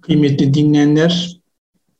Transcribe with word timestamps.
Kıymetli 0.00 0.54
dinleyenler, 0.54 1.40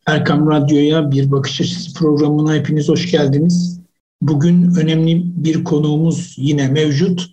Erkam 0.06 0.50
Radyo'ya 0.50 1.10
Bir 1.10 1.31
Bakış 1.31 1.60
Açısı 1.60 1.95
programına 1.95 2.54
hepiniz 2.54 2.88
hoş 2.88 3.11
geldiniz. 3.11 3.80
Bugün 4.23 4.75
önemli 4.75 5.23
bir 5.25 5.65
konuğumuz 5.65 6.34
yine 6.36 6.68
mevcut. 6.68 7.26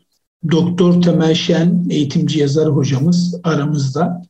Doktor 0.51 1.01
Temel 1.01 1.33
Şen, 1.33 1.87
eğitimci 1.89 2.39
yazar 2.39 2.69
hocamız 2.69 3.39
aramızda. 3.43 4.21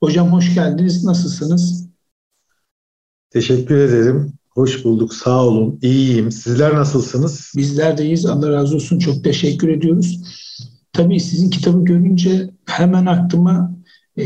Hocam 0.00 0.32
hoş 0.32 0.54
geldiniz, 0.54 1.04
nasılsınız? 1.04 1.88
Teşekkür 3.30 3.76
ederim. 3.76 4.32
Hoş 4.50 4.84
bulduk, 4.84 5.14
sağ 5.14 5.46
olun. 5.46 5.78
İyiyim. 5.82 6.32
Sizler 6.32 6.74
nasılsınız? 6.74 7.52
Bizler 7.56 7.98
de 7.98 8.04
iyiyiz. 8.04 8.26
Allah 8.26 8.50
razı 8.50 8.76
olsun. 8.76 8.98
Çok 8.98 9.24
teşekkür 9.24 9.68
ediyoruz. 9.68 10.20
Tabii 10.92 11.20
sizin 11.20 11.50
kitabı 11.50 11.84
görünce 11.84 12.50
hemen 12.66 13.06
aklıma 13.06 13.76
e, 14.16 14.24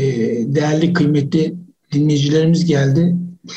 değerli, 0.55 0.93
kıymetli 0.93 1.55
dinleyicilerimiz 1.91 2.65
geldi. 2.65 3.15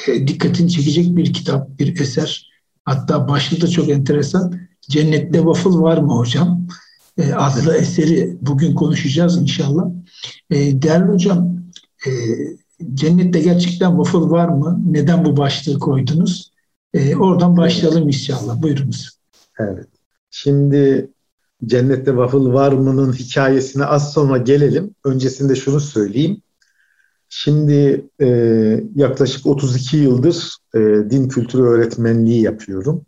E, 0.09 0.27
dikkatini 0.27 0.71
çekecek 0.71 1.17
bir 1.17 1.33
kitap, 1.33 1.79
bir 1.79 2.01
eser. 2.01 2.53
Hatta 2.85 3.29
başlığı 3.29 3.61
da 3.61 3.69
çok 3.69 3.89
enteresan. 3.89 4.55
Cennette 4.81 5.39
waffle 5.39 5.71
var 5.71 5.99
mı 5.99 6.13
hocam? 6.13 6.67
E, 7.19 7.33
adlı 7.33 7.77
eseri 7.77 8.37
bugün 8.41 8.75
konuşacağız 8.75 9.43
inşallah. 9.43 9.85
E, 10.51 10.83
değerli 10.83 11.13
hocam, 11.13 11.57
e, 12.07 12.11
cennette 12.95 13.41
gerçekten 13.41 13.91
waffle 13.91 14.31
var 14.31 14.49
mı? 14.49 14.83
Neden 14.87 15.25
bu 15.25 15.37
başlığı 15.37 15.79
koydunuz? 15.79 16.53
E, 16.95 17.17
oradan 17.17 17.57
başlayalım 17.57 18.07
inşallah. 18.07 18.63
Buyurunuz. 18.63 19.11
Evet. 19.59 19.87
Şimdi 20.31 21.11
Cennette 21.67 22.11
Waffle 22.11 22.53
var 22.53 22.73
mı'nın 22.73 23.13
hikayesine 23.13 23.85
az 23.85 24.13
sonra 24.13 24.39
gelelim. 24.39 24.95
Öncesinde 25.05 25.55
şunu 25.55 25.81
söyleyeyim. 25.81 26.43
Şimdi 27.29 28.07
e, 28.21 28.27
yaklaşık 28.95 29.47
32 29.47 29.97
yıldır 29.97 30.57
e, 30.75 30.79
din 31.11 31.29
kültürü 31.29 31.63
öğretmenliği 31.63 32.43
yapıyorum. 32.43 33.07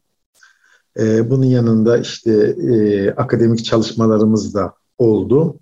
E, 0.99 1.31
bunun 1.31 1.45
yanında 1.45 1.99
işte 1.99 2.33
e, 2.73 3.11
akademik 3.11 3.65
çalışmalarımız 3.65 4.55
da 4.55 4.75
oldu. 4.99 5.59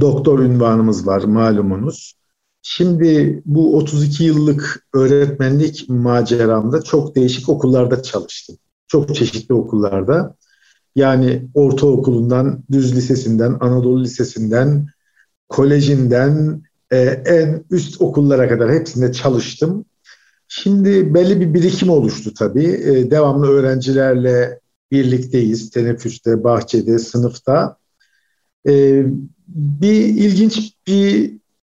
Doktor 0.00 0.38
ünvanımız 0.38 1.06
var 1.06 1.24
malumunuz. 1.24 2.14
Şimdi 2.62 3.42
bu 3.46 3.76
32 3.76 4.24
yıllık 4.24 4.86
öğretmenlik 4.94 5.88
maceramda 5.88 6.82
çok 6.82 7.16
değişik 7.16 7.48
okullarda 7.48 8.02
çalıştım. 8.02 8.56
Çok 8.86 9.14
çeşitli 9.14 9.54
okullarda. 9.54 10.36
Yani 10.96 11.48
ortaokulundan, 11.54 12.64
düz 12.72 12.96
lisesinden, 12.96 13.56
Anadolu 13.60 14.02
Lisesi'nden, 14.02 14.86
kolejinden 15.48 16.62
e, 16.90 16.98
en 17.26 17.64
üst 17.70 18.00
okullara 18.00 18.48
kadar 18.48 18.72
hepsinde 18.72 19.12
çalıştım. 19.12 19.84
Şimdi 20.48 21.14
belli 21.14 21.40
bir 21.40 21.54
birikim 21.54 21.90
oluştu 21.90 22.34
tabii. 22.34 22.66
E, 22.66 23.10
devamlı 23.10 23.48
öğrencilerle 23.48 24.60
birlikteyiz. 24.90 25.70
Teneffüste, 25.70 26.44
bahçede, 26.44 26.98
sınıfta. 26.98 27.76
E, 28.68 29.04
bir 29.48 30.04
ilginç 30.04 30.72
bir 30.86 31.32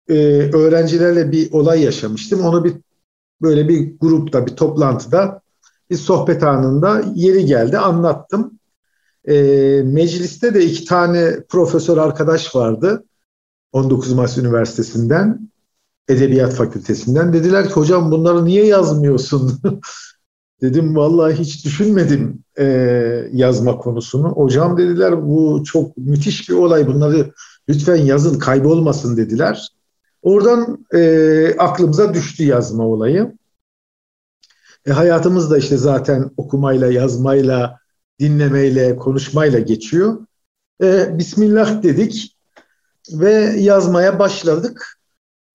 e, 0.09 0.15
öğrencilerle 0.53 1.33
bir 1.33 1.53
olay 1.53 1.83
yaşamıştım. 1.83 2.41
Onu 2.41 2.65
bir 2.65 2.73
böyle 3.43 3.69
bir 3.69 3.99
grupta, 4.01 4.47
bir 4.47 4.57
toplantıda, 4.57 5.41
bir 5.91 5.97
sohbet 5.97 6.43
anında 6.43 7.05
yeri 7.15 7.47
geldi, 7.47 7.79
anlattım. 7.79 8.59
E, 9.29 9.35
mecliste 9.85 10.55
de 10.55 10.65
iki 10.65 10.85
tane 10.85 11.41
profesör 11.49 11.99
arkadaş 11.99 12.57
vardı. 12.57 13.05
19 13.73 14.13
Mayıs 14.13 14.39
Üniversitesi'nden, 14.39 15.51
Edebiyat 16.09 16.53
Fakültesinden. 16.53 17.33
Dediler 17.33 17.69
ki 17.69 17.73
hocam 17.73 18.11
bunları 18.11 18.45
niye 18.45 18.67
yazmıyorsun? 18.67 19.61
Dedim 20.63 20.97
vallahi 20.97 21.35
hiç 21.35 21.65
düşünmedim 21.65 22.45
e, 22.59 22.65
yazma 23.33 23.79
konusunu. 23.79 24.29
Hocam 24.29 24.79
dediler 24.79 25.23
bu 25.23 25.63
çok 25.65 25.97
müthiş 25.97 26.49
bir 26.49 26.55
olay. 26.55 26.87
Bunları 26.87 27.33
lütfen 27.69 27.97
yazın 27.97 28.39
kaybolmasın 28.39 29.17
dediler. 29.17 29.69
Oradan 30.23 30.87
e, 30.95 31.55
aklımıza 31.59 32.15
düştü 32.15 32.45
yazma 32.45 32.87
olayı. 32.87 33.33
E, 34.87 34.91
hayatımız 34.91 35.51
da 35.51 35.59
işte 35.59 35.77
zaten 35.77 36.31
okumayla, 36.37 36.93
yazmayla, 36.93 37.79
dinlemeyle, 38.23 38.97
konuşmayla 38.97 39.59
geçiyor. 39.59 40.27
E, 40.83 41.19
Bismillah 41.19 41.83
dedik 41.83 42.37
ve 43.13 43.33
yazmaya 43.59 44.19
başladık. 44.19 44.99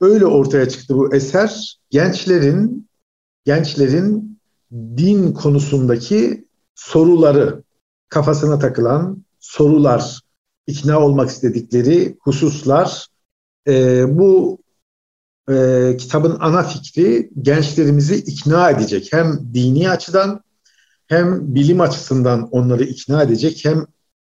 Öyle 0.01 0.25
ortaya 0.25 0.69
çıktı 0.69 0.95
bu 0.95 1.15
eser. 1.15 1.79
Gençlerin 1.89 2.87
gençlerin 3.45 4.39
din 4.71 5.33
konusundaki 5.33 6.47
soruları, 6.75 7.63
kafasına 8.09 8.59
takılan 8.59 9.25
sorular, 9.39 10.21
ikna 10.67 10.99
olmak 10.99 11.29
istedikleri 11.29 12.17
hususlar. 12.21 13.07
E, 13.67 14.03
bu 14.17 14.59
e, 15.49 15.95
kitabın 15.97 16.37
ana 16.39 16.63
fikri 16.63 17.29
gençlerimizi 17.41 18.15
ikna 18.15 18.69
edecek. 18.69 19.13
Hem 19.13 19.53
dini 19.53 19.89
açıdan 19.89 20.43
hem 21.07 21.55
bilim 21.55 21.81
açısından 21.81 22.49
onları 22.51 22.83
ikna 22.83 23.23
edecek 23.23 23.65
hem 23.65 23.85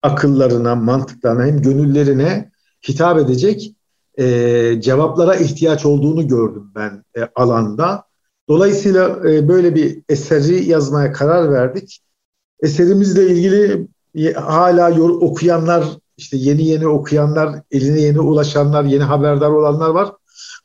akıllarına, 0.01 0.75
mantıklarına 0.75 1.45
hem 1.45 1.61
gönüllerine 1.61 2.51
hitap 2.87 3.17
edecek 3.17 3.75
e, 4.19 4.81
cevaplara 4.81 5.35
ihtiyaç 5.35 5.85
olduğunu 5.85 6.27
gördüm 6.27 6.71
ben 6.75 7.03
e, 7.17 7.27
alanda. 7.35 8.03
Dolayısıyla 8.49 9.29
e, 9.29 9.47
böyle 9.47 9.75
bir 9.75 10.01
eseri 10.09 10.69
yazmaya 10.69 11.11
karar 11.11 11.51
verdik. 11.51 12.01
Eserimizle 12.61 13.27
ilgili 13.27 13.87
hala 14.35 15.01
okuyanlar, 15.01 15.85
işte 16.17 16.37
yeni 16.37 16.65
yeni 16.67 16.87
okuyanlar, 16.87 17.61
eline 17.71 18.01
yeni 18.01 18.19
ulaşanlar, 18.19 18.83
yeni 18.83 19.03
haberdar 19.03 19.49
olanlar 19.49 19.89
var. 19.89 20.11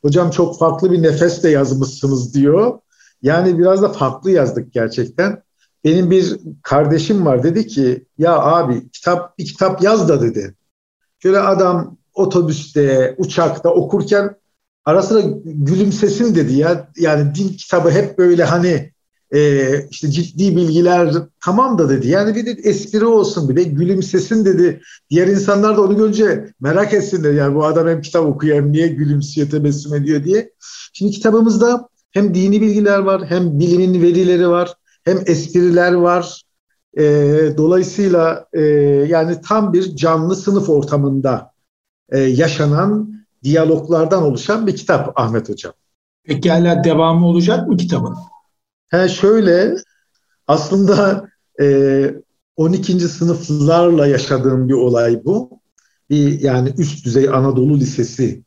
Hocam 0.02 0.30
çok 0.30 0.58
farklı 0.58 0.92
bir 0.92 1.02
nefesle 1.02 1.50
yazmışsınız 1.50 2.34
diyor. 2.34 2.78
Yani 3.22 3.58
biraz 3.58 3.82
da 3.82 3.88
farklı 3.88 4.30
yazdık 4.30 4.72
gerçekten. 4.72 5.42
Benim 5.86 6.10
bir 6.10 6.36
kardeşim 6.62 7.26
var 7.26 7.42
dedi 7.42 7.66
ki 7.66 8.04
ya 8.18 8.38
abi 8.38 8.90
kitap 8.90 9.38
bir 9.38 9.44
kitap 9.44 9.82
yaz 9.82 10.08
da 10.08 10.22
dedi. 10.22 10.54
Şöyle 11.18 11.38
adam 11.38 11.96
otobüste, 12.14 13.14
uçakta 13.18 13.70
okurken 13.70 14.36
ara 14.84 15.02
sıra 15.02 15.20
gülümsesin 15.44 16.34
dedi 16.34 16.54
ya. 16.54 16.88
Yani 16.96 17.34
din 17.34 17.48
kitabı 17.48 17.90
hep 17.90 18.18
böyle 18.18 18.44
hani 18.44 18.92
e, 19.34 19.70
işte 19.90 20.10
ciddi 20.10 20.56
bilgiler 20.56 21.14
tamam 21.44 21.78
da 21.78 21.88
dedi. 21.88 22.08
Yani 22.08 22.34
bir 22.34 22.46
de 22.46 22.50
espri 22.50 23.04
olsun 23.04 23.48
bir 23.48 23.56
de 23.56 23.62
gülümsesin 23.62 24.44
dedi. 24.44 24.80
Diğer 25.10 25.26
insanlar 25.26 25.76
da 25.76 25.82
onu 25.82 25.96
görünce 25.96 26.52
merak 26.60 26.94
etsinler. 26.94 27.32
Yani 27.32 27.54
bu 27.54 27.64
adam 27.64 27.88
hem 27.88 28.00
kitap 28.00 28.26
okuyor 28.26 28.56
hem 28.56 28.72
niye 28.72 28.88
gülümsüyor, 28.88 29.50
tebessüm 29.50 29.94
ediyor 29.94 30.24
diye. 30.24 30.50
Şimdi 30.92 31.12
kitabımızda 31.12 31.88
hem 32.10 32.34
dini 32.34 32.60
bilgiler 32.60 32.98
var 32.98 33.26
hem 33.26 33.60
bilimin 33.60 34.02
verileri 34.02 34.48
var 34.48 34.76
hem 35.06 35.22
espriler 35.26 35.92
var. 35.92 36.42
E, 36.98 37.04
dolayısıyla 37.56 38.46
e, 38.52 38.60
yani 39.08 39.40
tam 39.40 39.72
bir 39.72 39.96
canlı 39.96 40.36
sınıf 40.36 40.68
ortamında 40.68 41.52
e, 42.08 42.18
yaşanan 42.18 43.16
diyaloglardan 43.42 44.22
oluşan 44.22 44.66
bir 44.66 44.76
kitap 44.76 45.20
Ahmet 45.20 45.48
Hocam. 45.48 45.72
Peki 46.24 46.50
hala 46.50 46.84
devamı 46.84 47.26
olacak 47.26 47.68
mı 47.68 47.76
kitabın? 47.76 48.16
He 48.88 49.08
şöyle 49.08 49.76
aslında 50.46 51.28
e, 51.60 52.14
12. 52.56 53.00
sınıflarla 53.00 54.06
yaşadığım 54.06 54.68
bir 54.68 54.74
olay 54.74 55.24
bu. 55.24 55.60
Bir 56.10 56.40
yani 56.40 56.74
üst 56.78 57.04
düzey 57.04 57.28
Anadolu 57.28 57.78
Lisesi 57.78 58.42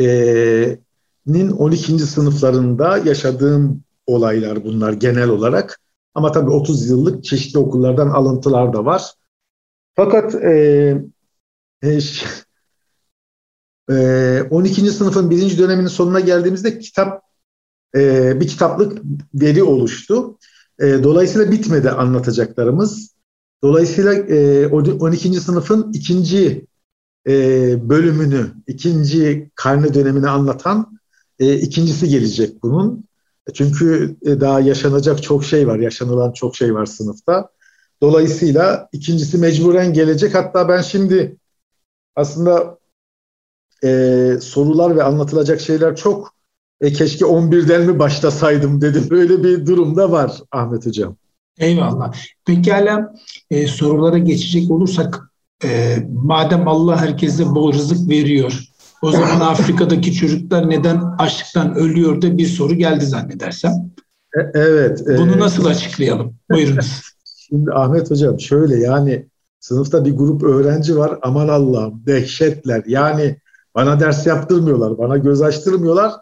e, 0.00 0.78
nin 1.26 1.50
12. 1.50 1.98
sınıflarında 1.98 2.98
yaşadığım 2.98 3.82
olaylar 4.06 4.64
bunlar 4.64 4.92
genel 4.92 5.28
olarak. 5.28 5.80
Ama 6.18 6.32
tabii 6.32 6.50
30 6.50 6.90
yıllık 6.90 7.24
çeşitli 7.24 7.58
okullardan 7.58 8.08
alıntılar 8.08 8.72
da 8.72 8.84
var. 8.84 9.12
Fakat 9.96 10.34
e, 10.34 10.52
e, 11.82 11.98
e, 13.94 14.42
12. 14.50 14.90
sınıfın 14.90 15.30
birinci 15.30 15.58
döneminin 15.58 15.88
sonuna 15.88 16.20
geldiğimizde 16.20 16.78
kitap 16.78 17.22
e, 17.96 18.40
bir 18.40 18.48
kitaplık 18.48 19.02
veri 19.34 19.62
oluştu. 19.62 20.38
E, 20.80 21.02
dolayısıyla 21.02 21.52
bitmedi 21.52 21.90
anlatacaklarımız. 21.90 23.14
Dolayısıyla 23.62 24.14
e, 24.14 24.66
12. 24.66 25.40
sınıfın 25.40 25.92
ikinci 25.92 26.66
e, 27.28 27.32
bölümünü, 27.88 28.46
ikinci 28.66 29.50
karne 29.54 29.94
dönemini 29.94 30.28
anlatan 30.28 30.98
e, 31.38 31.54
ikincisi 31.54 32.08
gelecek 32.08 32.62
bunun. 32.62 33.07
Çünkü 33.54 34.16
e, 34.22 34.40
daha 34.40 34.60
yaşanacak 34.60 35.22
çok 35.22 35.44
şey 35.44 35.68
var, 35.68 35.78
yaşanılan 35.78 36.32
çok 36.32 36.56
şey 36.56 36.74
var 36.74 36.86
sınıfta. 36.86 37.48
Dolayısıyla 38.02 38.88
ikincisi 38.92 39.38
mecburen 39.38 39.92
gelecek. 39.92 40.34
Hatta 40.34 40.68
ben 40.68 40.82
şimdi 40.82 41.36
aslında 42.16 42.78
e, 43.84 44.32
sorular 44.40 44.96
ve 44.96 45.02
anlatılacak 45.02 45.60
şeyler 45.60 45.96
çok. 45.96 46.34
E 46.80 46.92
keşke 46.92 47.24
11'den 47.24 47.82
mi 47.82 47.98
başlasaydım 47.98 48.80
dedim. 48.80 49.06
Böyle 49.10 49.44
bir 49.44 49.66
durumda 49.66 50.12
var 50.12 50.32
Ahmet 50.52 50.86
Hocam. 50.86 51.16
Eyvallah. 51.58 52.14
Pekala 52.46 53.14
e, 53.50 53.66
sorulara 53.66 54.18
geçecek 54.18 54.70
olursak 54.70 55.30
e, 55.64 55.96
madem 56.12 56.68
Allah 56.68 57.00
herkese 57.00 57.46
bol 57.46 57.72
rızık 57.72 58.08
veriyor 58.08 58.68
o 59.02 59.12
zaman 59.12 59.40
Afrika'daki 59.40 60.12
çocuklar 60.12 60.70
neden 60.70 61.02
açlıktan 61.18 61.74
ölüyor 61.74 62.22
da 62.22 62.38
bir 62.38 62.46
soru 62.46 62.74
geldi 62.74 63.06
zannedersem. 63.06 63.72
E, 64.36 64.40
evet. 64.54 65.02
Bunu 65.06 65.32
e, 65.32 65.38
nasıl 65.38 65.64
açıklayalım? 65.64 66.34
Buyurunuz. 66.50 67.02
Şimdi 67.48 67.72
Ahmet 67.72 68.10
Hocam 68.10 68.40
şöyle 68.40 68.76
yani 68.76 69.26
sınıfta 69.60 70.04
bir 70.04 70.16
grup 70.16 70.42
öğrenci 70.42 70.96
var 70.96 71.18
aman 71.22 71.48
Allah'ım 71.48 72.02
dehşetler. 72.06 72.82
Yani 72.86 73.36
bana 73.74 74.00
ders 74.00 74.26
yaptırmıyorlar, 74.26 74.98
bana 74.98 75.16
göz 75.16 75.42
açtırmıyorlar. 75.42 76.12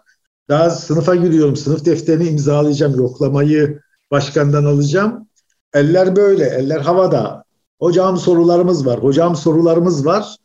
Daha 0.49 0.69
sınıfa 0.69 1.15
giriyorum, 1.15 1.55
sınıf 1.55 1.85
defterini 1.85 2.27
imzalayacağım, 2.27 2.95
yoklamayı 2.95 3.79
başkandan 4.11 4.65
alacağım. 4.65 5.27
Eller 5.73 6.15
böyle, 6.15 6.45
eller 6.45 6.79
havada. 6.79 7.43
Hocam 7.79 8.17
sorularımız 8.17 8.85
var, 8.85 9.03
hocam 9.03 9.35
sorularımız 9.35 10.05
var. 10.05 10.35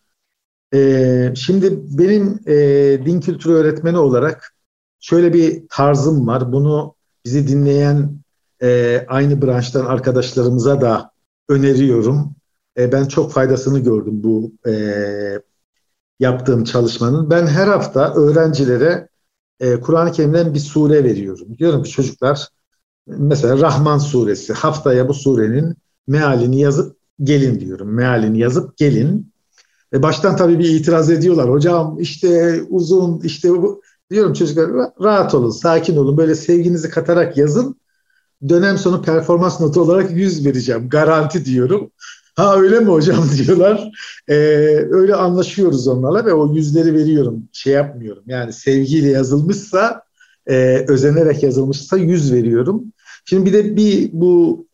Ee, 0.75 1.33
şimdi 1.37 1.81
benim 1.99 2.41
e, 2.47 2.55
din 3.07 3.21
kültürü 3.21 3.53
öğretmeni 3.53 3.99
olarak 3.99 4.55
şöyle 5.01 5.33
bir 5.33 5.63
tarzım 5.71 6.27
var. 6.27 6.53
Bunu 6.53 6.95
bizi 7.25 7.49
dinleyen 7.49 8.19
e, 8.63 9.05
aynı 9.09 9.43
branştan 9.43 9.85
arkadaşlarımıza 9.85 10.81
da 10.81 11.11
öneriyorum. 11.49 12.35
E, 12.79 12.93
ben 12.93 13.05
çok 13.05 13.33
faydasını 13.33 13.79
gördüm 13.79 14.23
bu 14.23 14.53
e, 14.69 14.73
yaptığım 16.21 16.65
çalışmanın. 16.65 17.31
Ben 17.31 17.47
her 17.47 17.67
hafta 17.67 18.15
öğrencilere 18.15 19.09
e, 19.61 19.81
Kur'an-ı 19.81 20.13
Kerim'den 20.13 20.55
bir 20.55 20.59
sure 20.59 21.05
veriyorum. 21.05 21.59
Diyorum 21.59 21.83
ki 21.83 21.91
çocuklar 21.91 22.49
mesela 23.07 23.59
Rahman 23.59 23.99
suresi 23.99 24.53
haftaya 24.53 25.09
bu 25.09 25.15
surenin 25.15 25.77
mealini 26.07 26.61
yazıp 26.61 26.97
gelin 27.23 27.61
diyorum. 27.61 27.95
Mealini 27.95 28.39
yazıp 28.39 28.77
gelin. 28.77 29.32
E 29.93 30.03
baştan 30.03 30.37
tabii 30.37 30.59
bir 30.59 30.69
itiraz 30.69 31.11
ediyorlar. 31.11 31.51
Hocam 31.51 31.97
işte 32.01 32.61
uzun 32.69 33.21
işte 33.21 33.51
bu. 33.51 33.83
Diyorum 34.11 34.33
çocuklar 34.33 34.91
rahat 35.01 35.35
olun, 35.35 35.51
sakin 35.51 35.97
olun. 35.97 36.17
Böyle 36.17 36.35
sevginizi 36.35 36.91
katarak 36.91 37.37
yazın. 37.37 37.77
Dönem 38.49 38.79
sonu 38.79 39.03
performans 39.03 39.61
notu 39.61 39.81
olarak 39.81 40.11
100 40.11 40.47
vereceğim. 40.47 40.89
Garanti 40.89 41.45
diyorum. 41.45 41.91
Ha 42.35 42.57
öyle 42.57 42.81
mi 42.81 42.87
hocam 42.87 43.25
diyorlar. 43.39 43.91
Ee, 44.29 44.35
öyle 44.91 45.15
anlaşıyoruz 45.15 45.89
onlarla 45.89 46.27
ve 46.27 46.33
o 46.33 46.55
yüzleri 46.55 46.95
veriyorum. 46.95 47.49
Şey 47.53 47.73
yapmıyorum. 47.73 48.23
Yani 48.27 48.53
sevgiyle 48.53 49.09
yazılmışsa, 49.09 50.03
e, 50.47 50.85
özenerek 50.89 51.43
yazılmışsa 51.43 51.97
yüz 51.97 52.33
veriyorum. 52.33 52.85
Şimdi 53.25 53.47
bir 53.47 53.53
de 53.53 53.77
bir 53.77 54.11
bu 54.13 54.67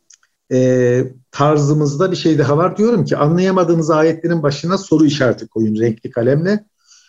e, 0.52 1.04
tarzımızda 1.30 2.10
bir 2.10 2.16
şey 2.16 2.38
daha 2.38 2.56
var. 2.56 2.76
Diyorum 2.76 3.04
ki 3.04 3.16
anlayamadığınız 3.16 3.90
ayetlerin 3.90 4.42
başına 4.42 4.78
soru 4.78 5.04
işareti 5.04 5.48
koyun 5.48 5.80
renkli 5.80 6.10
kalemle. 6.10 6.64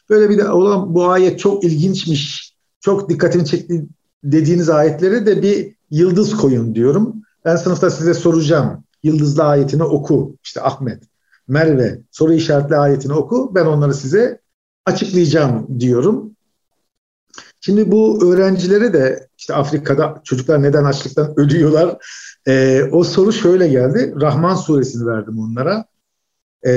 Böyle 0.09 0.30
bir 0.30 0.38
de 0.38 0.50
olan 0.50 0.95
bu 0.95 1.09
ayet 1.09 1.39
çok 1.39 1.63
ilginçmiş, 1.63 2.53
çok 2.80 3.09
dikkatini 3.09 3.45
çekti 3.45 3.86
dediğiniz 4.24 4.69
ayetlere 4.69 5.25
de 5.25 5.41
bir 5.41 5.75
yıldız 5.91 6.38
koyun 6.38 6.75
diyorum. 6.75 7.15
Ben 7.45 7.56
sınıfta 7.56 7.89
size 7.89 8.13
soracağım. 8.13 8.83
Yıldızlı 9.03 9.44
ayetini 9.44 9.83
oku. 9.83 10.35
İşte 10.44 10.62
Ahmet, 10.62 11.03
Merve 11.47 12.01
soru 12.12 12.33
işaretli 12.33 12.75
ayetini 12.75 13.13
oku. 13.13 13.51
Ben 13.56 13.65
onları 13.65 13.94
size 13.94 14.42
açıklayacağım 14.85 15.80
diyorum. 15.80 16.31
Şimdi 17.62 17.92
bu 17.92 18.33
öğrencilere 18.33 18.94
de 18.94 19.27
işte 19.38 19.53
Afrika'da 19.53 20.21
çocuklar 20.24 20.63
neden 20.63 20.83
açlıktan 20.83 21.39
ölüyorlar 21.39 21.97
e, 22.49 22.83
o 22.91 23.03
soru 23.03 23.33
şöyle 23.33 23.67
geldi. 23.67 24.13
Rahman 24.21 24.55
suresini 24.55 25.05
verdim 25.05 25.39
onlara. 25.39 25.85
E, 26.65 26.71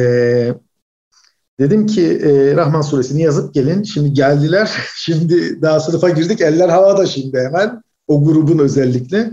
dedim 1.61 1.87
ki 1.87 2.07
e, 2.07 2.57
Rahman 2.57 2.83
suresini 2.83 3.23
yazıp 3.23 3.55
gelin. 3.55 3.83
Şimdi 3.83 4.13
geldiler. 4.13 4.71
Şimdi 4.97 5.63
daha 5.63 5.81
sınıfa 5.81 6.09
girdik. 6.09 6.41
Eller 6.41 6.69
havada 6.69 7.07
şimdi 7.07 7.39
hemen. 7.39 7.83
O 8.07 8.25
grubun 8.25 8.59
özellikle. 8.59 9.31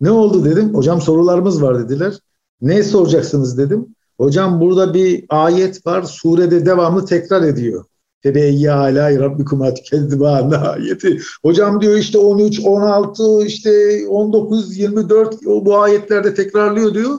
Ne 0.00 0.10
oldu 0.10 0.44
dedim. 0.44 0.74
Hocam 0.74 1.00
sorularımız 1.00 1.62
var 1.62 1.78
dediler. 1.78 2.14
Ne 2.60 2.82
soracaksınız 2.82 3.58
dedim. 3.58 3.86
Hocam 4.18 4.60
burada 4.60 4.94
bir 4.94 5.24
ayet 5.28 5.86
var. 5.86 6.02
Surede 6.02 6.66
devamlı 6.66 7.06
tekrar 7.06 7.42
ediyor. 7.42 7.84
Febeyye 8.22 8.72
alâ 8.72 9.20
rabbikum 9.20 9.74
tükezziban 9.74 10.50
ayeti. 10.50 11.18
Hocam 11.42 11.80
diyor 11.80 11.96
işte 11.96 12.18
13, 12.18 12.60
16, 12.60 13.46
işte 13.46 14.02
19, 14.08 14.76
24 14.78 15.42
bu 15.44 15.80
ayetlerde 15.80 16.34
tekrarlıyor 16.34 16.94
diyor. 16.94 17.18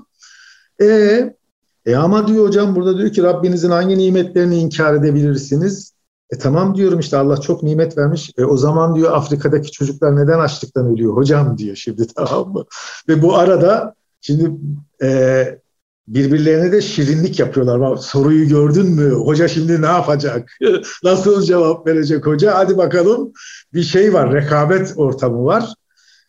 E, 0.81 0.85
e 1.85 1.95
ama 1.95 2.27
diyor 2.27 2.47
hocam 2.47 2.75
burada 2.75 2.97
diyor 2.97 3.09
ki 3.09 3.23
Rabbinizin 3.23 3.69
hangi 3.69 3.97
nimetlerini 3.97 4.57
inkar 4.57 4.93
edebilirsiniz? 4.93 5.93
E 6.31 6.37
tamam 6.37 6.75
diyorum 6.75 6.99
işte 6.99 7.17
Allah 7.17 7.37
çok 7.37 7.63
nimet 7.63 7.97
vermiş. 7.97 8.31
E 8.37 8.45
o 8.45 8.57
zaman 8.57 8.95
diyor 8.95 9.11
Afrika'daki 9.11 9.71
çocuklar 9.71 10.15
neden 10.15 10.39
açlıktan 10.39 10.87
ölüyor 10.87 11.15
hocam 11.15 11.57
diyor 11.57 11.75
şimdi 11.75 12.07
tamam 12.15 12.53
mı? 12.53 12.65
Ve 13.07 13.21
bu 13.21 13.35
arada 13.35 13.95
şimdi 14.21 14.51
e, 15.03 15.62
birbirlerine 16.07 16.71
de 16.71 16.81
şirinlik 16.81 17.39
yapıyorlar. 17.39 17.79
Bak, 17.79 18.03
soruyu 18.03 18.47
gördün 18.47 18.85
mü? 18.85 19.11
Hoca 19.11 19.47
şimdi 19.47 19.81
ne 19.81 19.85
yapacak? 19.85 20.51
Nasıl 21.03 21.43
cevap 21.43 21.87
verecek 21.87 22.25
hoca? 22.25 22.55
Hadi 22.55 22.77
bakalım. 22.77 23.33
Bir 23.73 23.83
şey 23.83 24.13
var, 24.13 24.33
rekabet 24.33 24.93
ortamı 24.95 25.45
var. 25.45 25.73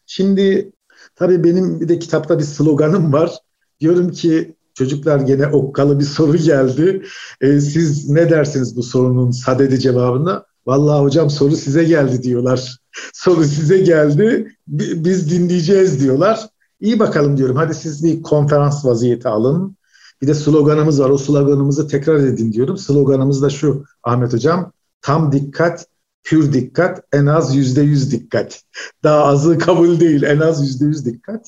Şimdi 0.07 0.73
tabii 1.17 1.45
benim 1.45 1.81
bir 1.81 1.89
de 1.89 1.99
kitapta 1.99 2.39
bir 2.39 2.45
sloganım 2.45 3.13
var. 3.13 3.39
Diyorum 3.81 4.11
ki 4.11 4.55
çocuklar 4.75 5.21
gene 5.21 5.47
okkalı 5.47 5.99
bir 5.99 6.05
soru 6.05 6.37
geldi. 6.37 7.03
E, 7.41 7.61
siz 7.61 8.11
ne 8.11 8.31
dersiniz 8.31 8.77
bu 8.77 8.83
sorunun 8.83 9.31
sadede 9.31 9.79
cevabına? 9.79 10.45
Vallahi 10.67 11.03
hocam 11.03 11.31
soru 11.31 11.57
size 11.57 11.85
geldi 11.85 12.23
diyorlar. 12.23 12.77
soru 13.15 13.45
size 13.45 13.79
geldi. 13.79 14.57
Biz 14.67 15.31
dinleyeceğiz 15.31 16.01
diyorlar. 16.01 16.49
İyi 16.85 16.99
bakalım 16.99 17.37
diyorum. 17.37 17.57
Hadi 17.57 17.75
siz 17.75 18.05
bir 18.05 18.23
konferans 18.23 18.85
vaziyeti 18.85 19.29
alın. 19.29 19.77
Bir 20.23 20.27
de 20.27 20.35
sloganımız 20.35 21.01
var. 21.01 21.11
O 21.11 21.19
sloganımızı 21.19 21.89
tekrar 21.89 22.17
edin 22.17 22.53
diyorum. 22.53 22.77
Sloganımız 22.77 23.43
da 23.43 23.51
şu 23.51 23.85
Ahmet 24.03 24.33
Hocam. 24.33 24.73
Tam 25.03 25.33
dikkat, 25.33 25.87
pür 26.25 26.53
dikkat, 26.53 27.05
en 27.13 27.27
az 27.27 27.57
yüzde 27.57 27.83
yüz 27.83 28.13
dikkat. 28.13 28.63
Daha 29.03 29.25
azı 29.25 29.59
kabul 29.59 30.01
değil, 30.01 30.23
en 30.23 30.39
az 30.39 30.63
yüzde 30.63 30.85
yüz 30.85 31.07
dikkat. 31.07 31.47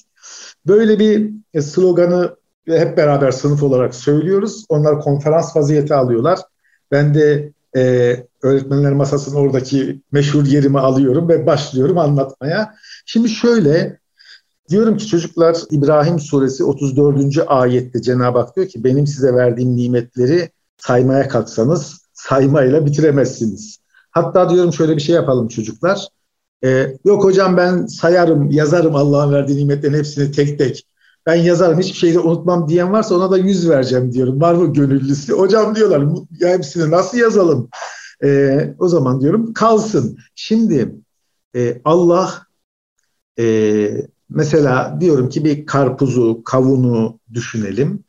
Böyle 0.66 0.98
bir 0.98 1.30
e, 1.54 1.62
sloganı 1.62 2.36
hep 2.66 2.96
beraber 2.96 3.30
sınıf 3.30 3.62
olarak 3.62 3.94
söylüyoruz. 3.94 4.64
Onlar 4.68 5.00
konferans 5.00 5.56
vaziyeti 5.56 5.94
alıyorlar. 5.94 6.38
Ben 6.90 7.14
de 7.14 7.52
e, 7.76 8.16
öğretmenler 8.42 8.92
masasının 8.92 9.36
oradaki 9.36 10.00
meşhur 10.12 10.44
yerimi 10.44 10.80
alıyorum 10.80 11.28
ve 11.28 11.46
başlıyorum 11.46 11.98
anlatmaya. 11.98 12.74
Şimdi 13.06 13.28
şöyle 13.28 13.98
Diyorum 14.70 14.96
ki 14.96 15.06
çocuklar 15.06 15.56
İbrahim 15.70 16.18
suresi 16.18 16.64
34. 16.64 17.38
ayette 17.46 18.02
Cenab-ı 18.02 18.38
Hak 18.38 18.56
diyor 18.56 18.68
ki 18.68 18.84
benim 18.84 19.06
size 19.06 19.34
verdiğim 19.34 19.76
nimetleri 19.76 20.50
saymaya 20.78 21.28
kalksanız 21.28 22.00
saymayla 22.12 22.86
bitiremezsiniz. 22.86 23.78
Hatta 24.10 24.50
diyorum 24.50 24.72
şöyle 24.72 24.96
bir 24.96 25.02
şey 25.02 25.14
yapalım 25.14 25.48
çocuklar. 25.48 26.08
Ee, 26.64 26.96
yok 27.04 27.24
hocam 27.24 27.56
ben 27.56 27.86
sayarım, 27.86 28.50
yazarım 28.50 28.96
Allah'ın 28.96 29.32
verdiği 29.32 29.56
nimetlerin 29.56 29.94
hepsini 29.94 30.32
tek 30.32 30.58
tek. 30.58 30.86
Ben 31.26 31.34
yazarım 31.34 31.78
hiçbir 31.78 31.98
şeyi 31.98 32.14
de 32.14 32.18
unutmam 32.18 32.68
diyen 32.68 32.92
varsa 32.92 33.14
ona 33.14 33.30
da 33.30 33.38
yüz 33.38 33.68
vereceğim 33.68 34.12
diyorum. 34.12 34.40
Var 34.40 34.54
mı 34.54 34.72
gönüllüsü? 34.72 35.32
Hocam 35.38 35.74
diyorlar 35.74 36.06
ya 36.40 36.48
hepsini 36.48 36.90
nasıl 36.90 37.18
yazalım? 37.18 37.68
Ee, 38.24 38.74
o 38.78 38.88
zaman 38.88 39.20
diyorum 39.20 39.52
kalsın. 39.52 40.18
Şimdi 40.34 40.94
e, 41.56 41.80
Allah 41.84 42.46
e, 43.38 43.44
Mesela 44.30 44.98
diyorum 45.00 45.28
ki 45.28 45.44
bir 45.44 45.66
karpuzu, 45.66 46.44
kavunu 46.44 47.18
düşünelim. 47.34 48.04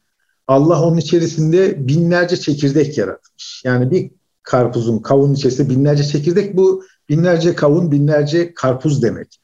Allah 0.48 0.84
onun 0.84 0.98
içerisinde 0.98 1.88
binlerce 1.88 2.38
çekirdek 2.38 2.98
yaratmış. 2.98 3.62
Yani 3.66 3.92
bir 3.92 4.12
karpuzun, 4.44 5.00
kavunun 5.00 5.34
içerisinde 5.34 5.70
binlerce 5.70 6.04
çekirdek 6.04 6.58
bu 6.58 6.84
binlerce 7.10 7.56
kavun, 7.56 7.92
binlerce 7.92 8.54
karpuz 8.54 9.04
demek. 9.04 9.40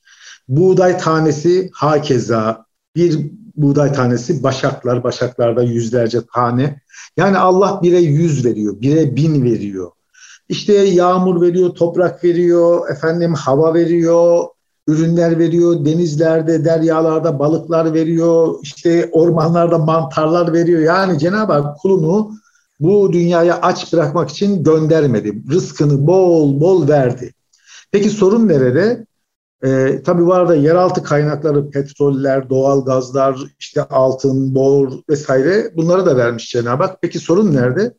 Buğday 0.47 0.97
tanesi 0.97 1.69
hakeza 1.73 2.65
bir 2.95 3.31
buğday 3.55 3.93
tanesi 3.93 4.43
başaklar, 4.43 5.03
başaklarda 5.03 5.63
yüzlerce 5.63 6.19
tane. 6.33 6.81
Yani 7.17 7.37
Allah 7.37 7.79
bire 7.83 7.99
yüz 7.99 8.45
veriyor, 8.45 8.81
bire 8.81 9.15
bin 9.15 9.43
veriyor. 9.43 9.91
İşte 10.49 10.73
yağmur 10.73 11.41
veriyor, 11.41 11.69
toprak 11.69 12.23
veriyor, 12.23 12.89
efendim 12.89 13.33
hava 13.33 13.73
veriyor, 13.73 14.45
ürünler 14.87 15.39
veriyor. 15.39 15.85
Denizlerde, 15.85 16.65
deryalarda 16.65 17.39
balıklar 17.39 17.93
veriyor. 17.93 18.55
işte 18.61 19.09
ormanlarda 19.11 19.77
mantarlar 19.77 20.53
veriyor. 20.53 20.81
Yani 20.81 21.19
Cenab-ı 21.19 21.53
Hak 21.53 21.77
kulunu 21.77 22.31
bu 22.79 23.13
dünyaya 23.13 23.61
aç 23.61 23.93
bırakmak 23.93 24.29
için 24.29 24.63
göndermedi. 24.63 25.43
Rızkını 25.51 26.07
bol 26.07 26.61
bol 26.61 26.87
verdi. 26.87 27.33
Peki 27.91 28.09
sorun 28.09 28.47
nerede? 28.47 29.05
E, 29.63 30.01
tabii 30.05 30.27
var 30.27 30.49
da 30.49 30.55
yeraltı 30.55 31.03
kaynakları, 31.03 31.69
petroller, 31.69 32.49
doğal 32.49 32.85
gazlar, 32.85 33.39
işte 33.59 33.83
altın, 33.83 34.55
bor 34.55 34.91
vesaire 35.09 35.71
bunları 35.75 36.05
da 36.05 36.17
vermiş 36.17 36.49
Cenab-ı 36.49 36.83
Hak. 36.83 37.01
Peki 37.01 37.19
sorun 37.19 37.53
nerede? 37.53 37.93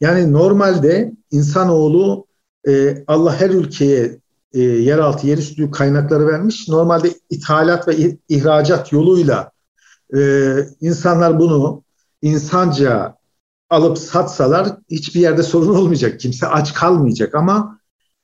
Yani 0.00 0.32
normalde 0.32 1.12
insanoğlu 1.30 2.26
e, 2.68 3.04
Allah 3.06 3.40
her 3.40 3.50
ülkeye 3.50 4.18
e, 4.54 4.60
yeraltı, 4.60 5.26
yerüstü 5.26 5.70
kaynakları 5.70 6.26
vermiş. 6.26 6.68
Normalde 6.68 7.14
ithalat 7.30 7.88
ve 7.88 8.16
ihracat 8.28 8.92
yoluyla 8.92 9.50
e, 10.16 10.20
insanlar 10.80 11.38
bunu 11.38 11.82
insanca 12.22 13.16
alıp 13.70 13.98
satsalar 13.98 14.76
hiçbir 14.90 15.20
yerde 15.20 15.42
sorun 15.42 15.74
olmayacak. 15.74 16.20
Kimse 16.20 16.46
aç 16.46 16.74
kalmayacak 16.74 17.34
ama 17.34 17.78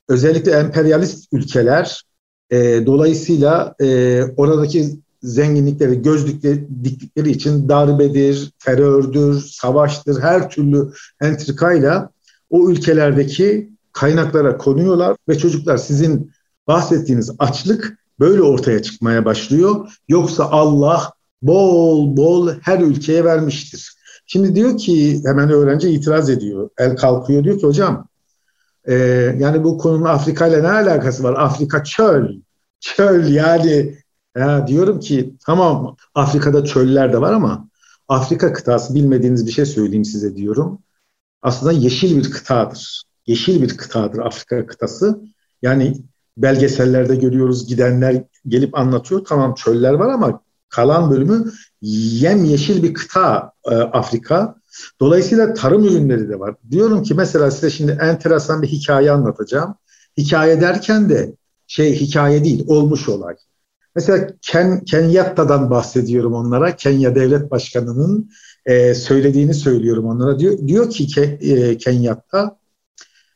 özellikle 0.09 0.53
emperyalist 0.53 1.33
ülkeler 1.33 2.03
e, 2.51 2.87
dolayısıyla 2.87 3.75
e, 3.81 4.23
oradaki 4.37 5.01
zenginlikleri 5.23 6.03
gözlükleri 6.03 7.31
için 7.31 7.69
darbedir, 7.69 8.53
terördür, 8.65 9.41
savaştır, 9.41 10.21
her 10.21 10.51
türlü 10.51 10.93
entrikayla 11.21 12.11
o 12.51 12.71
ülkelerdeki 12.71 13.71
kaynaklara 13.93 14.57
konuyorlar 14.57 15.17
ve 15.29 15.39
çocuklar 15.39 15.77
sizin 15.77 16.33
bahsettiğiniz 16.69 17.31
açlık 17.39 17.99
böyle 18.21 18.43
ortaya 18.43 18.83
çıkmaya 18.83 19.25
başlıyor. 19.25 19.93
Yoksa 20.09 20.45
Allah 20.45 21.13
bol 21.43 22.17
bol 22.17 22.51
her 22.63 22.79
ülkeye 22.79 23.25
vermiştir. 23.25 23.95
Şimdi 24.27 24.55
diyor 24.55 24.79
ki 24.79 25.23
hemen 25.25 25.51
öğrenci 25.51 25.91
itiraz 25.91 26.31
ediyor. 26.31 26.71
El 26.79 26.97
kalkıyor 26.97 27.45
diyor 27.45 27.59
ki 27.59 27.67
hocam 27.67 28.09
e, 28.85 28.95
yani 29.39 29.65
bu 29.65 29.79
konunun 29.79 30.05
Afrika 30.05 30.47
ile 30.47 30.63
ne 30.63 30.71
alakası 30.71 31.23
var? 31.23 31.35
Afrika 31.39 31.85
çöl. 31.85 32.29
Çöl 32.81 33.29
yani 33.29 33.99
ya 34.37 34.67
diyorum 34.67 35.01
ki 35.01 35.35
tamam 35.47 35.97
Afrika'da 36.15 36.65
çöller 36.65 37.13
de 37.13 37.21
var 37.21 37.33
ama 37.33 37.69
Afrika 38.09 38.53
kıtası 38.53 38.95
bilmediğiniz 38.95 39.47
bir 39.47 39.53
şey 39.53 39.67
söyleyeyim 39.67 40.05
size 40.05 40.37
diyorum. 40.37 40.79
Aslında 41.43 41.73
yeşil 41.73 42.19
bir 42.19 42.31
kıtadır. 42.31 43.03
Yeşil 43.27 43.63
bir 43.63 43.77
kıtadır 43.77 44.19
Afrika 44.19 44.67
kıtası. 44.67 45.21
Yani 45.63 45.97
belgesellerde 46.37 47.17
görüyoruz 47.17 47.67
gidenler 47.67 48.23
gelip 48.49 48.79
anlatıyor. 48.79 49.25
Tamam 49.25 49.55
çöller 49.55 49.93
var 49.93 50.09
ama 50.09 50.43
kalan 50.69 51.11
bölümü 51.11 51.53
yem 51.83 52.45
yeşil 52.45 52.83
bir 52.83 52.95
kıta 52.95 53.53
e, 53.65 53.75
Afrika. 53.75 54.55
Dolayısıyla 55.01 55.55
tarım 55.55 55.85
ürünleri 55.85 56.29
de 56.29 56.39
var. 56.39 56.55
Diyorum 56.71 57.03
ki 57.03 57.15
mesela 57.15 57.51
size 57.51 57.71
şimdi 57.71 57.99
enteresan 58.01 58.63
bir 58.63 58.69
hikaye 58.69 59.11
anlatacağım. 59.11 59.75
Hikaye 60.19 60.61
derken 60.61 61.09
de 61.09 61.35
şey 61.67 62.01
hikaye 62.01 62.45
değil, 62.45 62.65
olmuş 62.67 63.09
olay. 63.09 63.35
Mesela 63.95 64.27
Ken, 64.43 64.85
Kenyatta'dan 64.85 65.71
bahsediyorum 65.71 66.35
onlara. 66.35 66.77
Kenya 66.77 67.15
Devlet 67.15 67.51
Başkanı'nın 67.51 68.31
e, 68.67 68.95
söylediğini 68.95 69.55
söylüyorum 69.55 70.07
onlara. 70.07 70.39
Diyor, 70.39 70.59
diyor 70.67 70.91
ki 70.91 71.07
Ke, 71.07 71.23
e, 71.23 71.79
Kenyatta, 71.79 72.57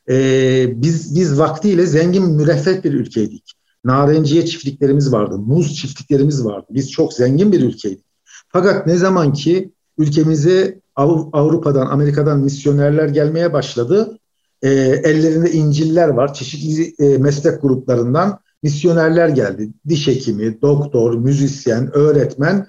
e, 0.09 0.83
biz 0.83 1.17
biz 1.17 1.39
vaktiyle 1.39 1.87
zengin 1.87 2.31
müreffeh 2.31 2.85
bir 2.85 2.93
ülkeydik. 2.93 3.53
Narenciye 3.85 4.47
çiftliklerimiz 4.47 5.13
vardı, 5.13 5.39
muz 5.39 5.77
çiftliklerimiz 5.77 6.45
vardı. 6.45 6.67
Biz 6.71 6.91
çok 6.91 7.13
zengin 7.13 7.53
bir 7.53 7.61
ülkeydik. 7.61 8.05
Fakat 8.49 8.87
ne 8.87 8.97
zaman 8.97 9.33
ki 9.33 9.73
ülkemize 9.99 10.81
Avrupa'dan, 10.97 11.87
Amerika'dan 11.87 12.41
misyonerler 12.41 13.09
gelmeye 13.09 13.53
başladı, 13.53 14.19
e, 14.63 14.71
ellerinde 15.05 15.53
İncil'ler 15.53 16.09
var, 16.09 16.35
çeşitli 16.35 16.95
e, 16.99 17.19
meslek 17.19 17.63
gruplarından 17.63 18.39
misyonerler 18.63 19.29
geldi. 19.29 19.71
Diş 19.89 20.09
hekimi, 20.09 20.63
doktor, 20.63 21.15
müzisyen, 21.15 21.91
öğretmen 21.97 22.67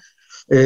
e, 0.52 0.60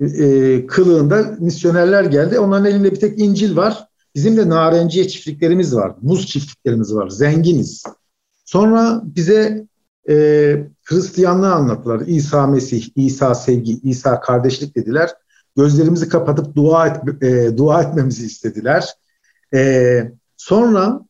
e, 0.00 0.66
kılığında 0.66 1.36
misyonerler 1.40 2.04
geldi. 2.04 2.38
Onların 2.38 2.66
elinde 2.66 2.92
bir 2.92 3.00
tek 3.00 3.20
İncil 3.20 3.56
var. 3.56 3.87
Bizim 4.18 4.36
de 4.36 4.48
narenciye 4.48 5.08
çiftliklerimiz 5.08 5.74
var, 5.74 5.92
muz 6.02 6.26
çiftliklerimiz 6.26 6.94
var, 6.94 7.08
zenginiz. 7.08 7.82
Sonra 8.44 9.02
bize 9.04 9.66
e, 10.08 10.14
Hristiyanlığı 10.84 11.52
anlattılar. 11.52 12.00
İsa 12.00 12.46
Mesih, 12.46 12.88
İsa 12.96 13.34
sevgi, 13.34 13.80
İsa 13.82 14.20
kardeşlik 14.20 14.76
dediler. 14.76 15.10
Gözlerimizi 15.56 16.08
kapatıp 16.08 16.54
dua 16.56 16.86
et, 16.86 17.22
e, 17.22 17.56
dua 17.56 17.82
etmemizi 17.82 18.26
istediler. 18.26 18.94
E, 19.54 20.12
sonra 20.36 21.00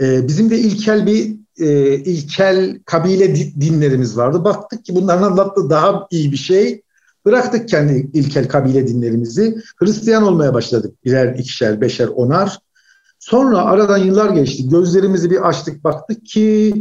e, 0.00 0.28
bizim 0.28 0.50
de 0.50 0.58
ilkel 0.58 1.06
bir 1.06 1.36
e, 1.58 1.94
ilkel 1.94 2.80
kabile 2.84 3.34
dinlerimiz 3.36 4.16
vardı. 4.16 4.44
Baktık 4.44 4.84
ki 4.84 4.94
bunların 4.94 5.22
anlattığı 5.22 5.70
daha 5.70 6.06
iyi 6.10 6.32
bir 6.32 6.36
şey. 6.36 6.82
Bıraktık 7.24 7.68
kendi 7.68 8.10
ilkel 8.14 8.48
kabile 8.48 8.88
dinlerimizi. 8.88 9.56
Hristiyan 9.76 10.22
olmaya 10.22 10.54
başladık. 10.54 10.94
Birer, 11.04 11.34
ikişer, 11.34 11.80
beşer, 11.80 12.08
onar. 12.08 12.58
Sonra 13.18 13.58
aradan 13.58 13.98
yıllar 13.98 14.30
geçti. 14.30 14.68
Gözlerimizi 14.68 15.30
bir 15.30 15.48
açtık 15.48 15.84
baktık 15.84 16.26
ki 16.26 16.74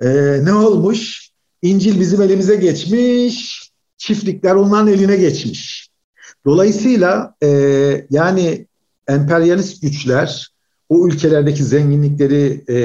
e, 0.00 0.08
ne 0.44 0.54
olmuş? 0.54 1.30
İncil 1.62 2.00
bizim 2.00 2.22
elimize 2.22 2.56
geçmiş. 2.56 3.70
Çiftlikler 3.98 4.54
onların 4.54 4.88
eline 4.88 5.16
geçmiş. 5.16 5.90
Dolayısıyla 6.46 7.34
e, 7.42 7.48
yani 8.10 8.66
emperyalist 9.08 9.82
güçler 9.82 10.48
o 10.88 11.08
ülkelerdeki 11.08 11.64
zenginlikleri 11.64 12.64
e, 12.68 12.76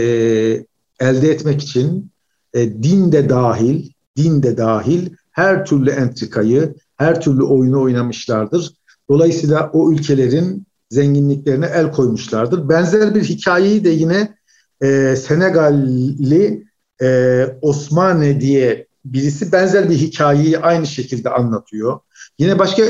elde 0.99 1.31
etmek 1.31 1.61
için 1.61 2.11
e, 2.53 2.83
din 2.83 3.11
de 3.11 3.29
dahil, 3.29 3.89
din 4.17 4.43
de 4.43 4.57
dahil 4.57 5.09
her 5.41 5.65
türlü 5.65 5.89
entrikayı, 5.89 6.75
her 6.97 7.21
türlü 7.21 7.43
oyunu 7.43 7.81
oynamışlardır. 7.81 8.73
Dolayısıyla 9.09 9.69
o 9.73 9.91
ülkelerin 9.91 10.65
zenginliklerine 10.89 11.65
el 11.65 11.91
koymuşlardır. 11.91 12.69
Benzer 12.69 13.15
bir 13.15 13.23
hikayeyi 13.23 13.83
de 13.83 13.89
yine 13.89 14.35
e, 14.81 15.15
Senegalli 15.15 16.63
e, 17.01 17.45
Osmane 17.61 18.41
diye 18.41 18.87
birisi 19.05 19.51
benzer 19.51 19.89
bir 19.89 19.95
hikayeyi 19.97 20.59
aynı 20.59 20.87
şekilde 20.87 21.29
anlatıyor. 21.29 21.99
Yine 22.39 22.59
başka 22.59 22.83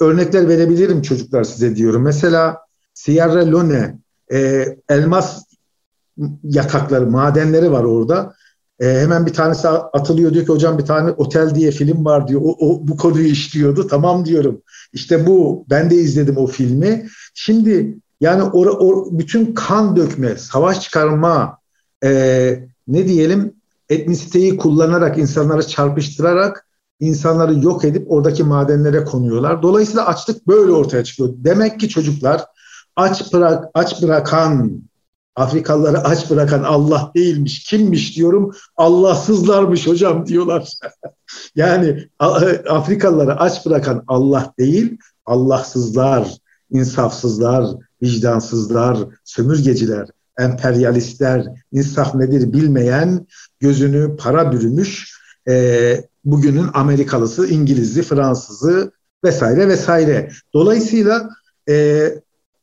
örnekler 0.00 0.48
verebilirim 0.48 1.02
çocuklar 1.02 1.44
size 1.44 1.76
diyorum. 1.76 2.02
Mesela 2.02 2.58
Sierra 2.94 3.40
Leone 3.40 3.98
e, 4.32 4.66
elmas 4.88 5.44
yatakları, 6.42 7.06
madenleri 7.06 7.72
var 7.72 7.84
orada. 7.84 8.34
E, 8.82 9.00
hemen 9.00 9.26
bir 9.26 9.32
tanesi 9.32 9.68
atılıyor 9.68 10.34
diyor 10.34 10.46
ki 10.46 10.52
hocam 10.52 10.78
bir 10.78 10.84
tane 10.84 11.10
otel 11.10 11.54
diye 11.54 11.70
film 11.70 12.04
var 12.04 12.28
diyor. 12.28 12.40
O, 12.44 12.56
o 12.60 12.88
bu 12.88 12.96
konuyu 12.96 13.26
işliyordu. 13.26 13.86
Tamam 13.86 14.24
diyorum. 14.24 14.62
İşte 14.92 15.26
bu 15.26 15.66
ben 15.70 15.90
de 15.90 15.94
izledim 15.94 16.36
o 16.36 16.46
filmi. 16.46 17.06
Şimdi 17.34 17.98
yani 18.20 18.42
o, 18.42 18.66
o 18.66 19.18
bütün 19.18 19.54
kan 19.54 19.96
dökme, 19.96 20.36
savaş 20.36 20.80
çıkarma, 20.80 21.58
e, 22.04 22.10
ne 22.88 23.08
diyelim 23.08 23.54
etnisiteyi 23.88 24.56
kullanarak 24.56 25.18
insanları 25.18 25.66
çarpıştırarak 25.66 26.66
insanları 27.00 27.64
yok 27.64 27.84
edip 27.84 28.10
oradaki 28.10 28.44
madenlere 28.44 29.04
konuyorlar. 29.04 29.62
Dolayısıyla 29.62 30.06
açlık 30.06 30.46
böyle 30.48 30.72
ortaya 30.72 31.04
çıkıyor. 31.04 31.28
Demek 31.36 31.80
ki 31.80 31.88
çocuklar 31.88 32.44
aç 32.96 33.32
bırak 33.32 33.64
aç 33.74 34.02
bırakan 34.02 34.82
Afrikalıları 35.36 36.04
aç 36.04 36.30
bırakan 36.30 36.62
Allah 36.62 37.12
değilmiş. 37.16 37.64
Kimmiş 37.64 38.16
diyorum? 38.16 38.54
Allahsızlarmış 38.76 39.86
hocam 39.86 40.26
diyorlar. 40.26 40.72
yani 41.56 42.08
Afrikalıları 42.68 43.40
aç 43.40 43.66
bırakan 43.66 44.04
Allah 44.06 44.52
değil, 44.58 44.98
Allahsızlar, 45.26 46.36
insafsızlar, 46.70 47.66
vicdansızlar, 48.02 48.98
sömürgeciler, 49.24 50.08
emperyalistler, 50.38 51.46
insaf 51.72 52.14
nedir 52.14 52.52
bilmeyen, 52.52 53.26
gözünü 53.60 54.16
para 54.16 54.52
bürümüş, 54.52 55.18
e, 55.48 56.04
bugünün 56.24 56.66
Amerikalısı, 56.74 57.46
İngiliz'i, 57.46 58.02
Fransız'ı 58.02 58.92
vesaire 59.24 59.68
vesaire. 59.68 60.30
Dolayısıyla 60.54 61.28
e, 61.68 62.08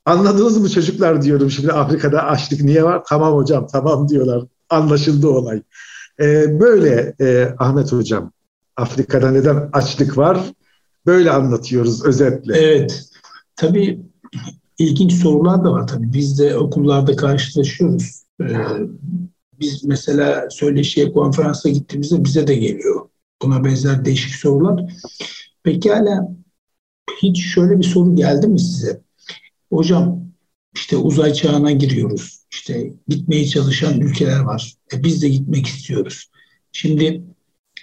Anladınız 0.09 0.57
mı 0.57 0.69
çocuklar 0.69 1.21
diyorum 1.21 1.51
şimdi 1.51 1.71
Afrika'da 1.71 2.23
açlık 2.23 2.61
niye 2.61 2.83
var? 2.83 3.03
Tamam 3.07 3.33
hocam 3.33 3.67
tamam 3.67 4.09
diyorlar. 4.09 4.43
Anlaşıldı 4.69 5.27
olay. 5.27 5.61
Ee, 6.19 6.59
böyle 6.59 7.13
e, 7.21 7.55
Ahmet 7.59 7.91
hocam 7.91 8.31
Afrika'da 8.77 9.31
neden 9.31 9.69
açlık 9.73 10.17
var? 10.17 10.39
Böyle 11.05 11.31
anlatıyoruz 11.31 12.05
özetle. 12.05 12.57
Evet. 12.57 13.09
Tabii 13.55 13.99
ilginç 14.79 15.13
sorular 15.13 15.63
da 15.63 15.71
var 15.71 15.87
tabii. 15.87 16.13
Biz 16.13 16.39
de 16.39 16.57
okullarda 16.57 17.15
karşılaşıyoruz. 17.15 18.23
Ee, 18.41 18.55
biz 19.59 19.83
mesela 19.83 20.49
söyleşiye 20.49 21.11
konferansa 21.11 21.69
gittiğimizde 21.69 22.23
bize 22.23 22.47
de 22.47 22.55
geliyor. 22.55 23.09
Buna 23.41 23.63
benzer 23.63 24.05
değişik 24.05 24.35
sorular. 24.35 24.93
Pekala 25.63 26.27
hiç 27.21 27.45
şöyle 27.45 27.77
bir 27.77 27.83
soru 27.83 28.15
geldi 28.15 28.47
mi 28.47 28.59
size? 28.59 29.08
Hocam 29.71 30.19
işte 30.75 30.97
uzay 30.97 31.33
çağına 31.33 31.71
giriyoruz. 31.71 32.39
İşte 32.51 32.93
gitmeye 33.07 33.45
çalışan 33.45 34.01
ülkeler 34.01 34.39
var. 34.39 34.73
E 34.93 35.03
biz 35.03 35.21
de 35.21 35.29
gitmek 35.29 35.67
istiyoruz. 35.67 36.29
Şimdi 36.71 37.23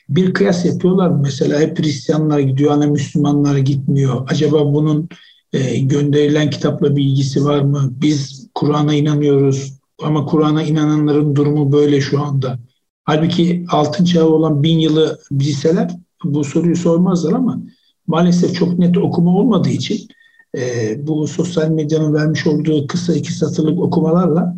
bir 0.08 0.34
kıyas 0.34 0.64
yapıyorlar. 0.64 1.10
Mesela 1.10 1.60
hep 1.60 1.78
Hristiyanlar 1.78 2.38
gidiyor 2.38 2.70
ana 2.70 2.86
Müslümanlar 2.86 3.56
gitmiyor. 3.56 4.26
Acaba 4.30 4.74
bunun 4.74 5.08
e, 5.52 5.78
gönderilen 5.78 6.50
kitapla 6.50 6.96
bir 6.96 7.02
ilgisi 7.04 7.44
var 7.44 7.60
mı? 7.60 7.92
Biz 8.00 8.48
Kur'an'a 8.54 8.94
inanıyoruz 8.94 9.72
ama 10.02 10.26
Kur'an'a 10.26 10.62
inananların 10.62 11.36
durumu 11.36 11.72
böyle 11.72 12.00
şu 12.00 12.22
anda. 12.22 12.58
Halbuki 13.04 13.64
altın 13.68 14.04
çağı 14.04 14.26
olan 14.26 14.62
bin 14.62 14.78
yılı 14.78 15.18
bilseler 15.30 15.90
bu 16.24 16.44
soruyu 16.44 16.76
sormazlar 16.76 17.32
ama 17.32 17.60
maalesef 18.06 18.54
çok 18.54 18.78
net 18.78 18.98
okuma 18.98 19.38
olmadığı 19.38 19.68
için 19.68 20.08
e, 20.56 20.96
bu 21.06 21.28
sosyal 21.28 21.68
medyanın 21.68 22.14
vermiş 22.14 22.46
olduğu 22.46 22.86
kısa 22.86 23.14
iki 23.14 23.32
satırlık 23.32 23.80
okumalarla 23.80 24.56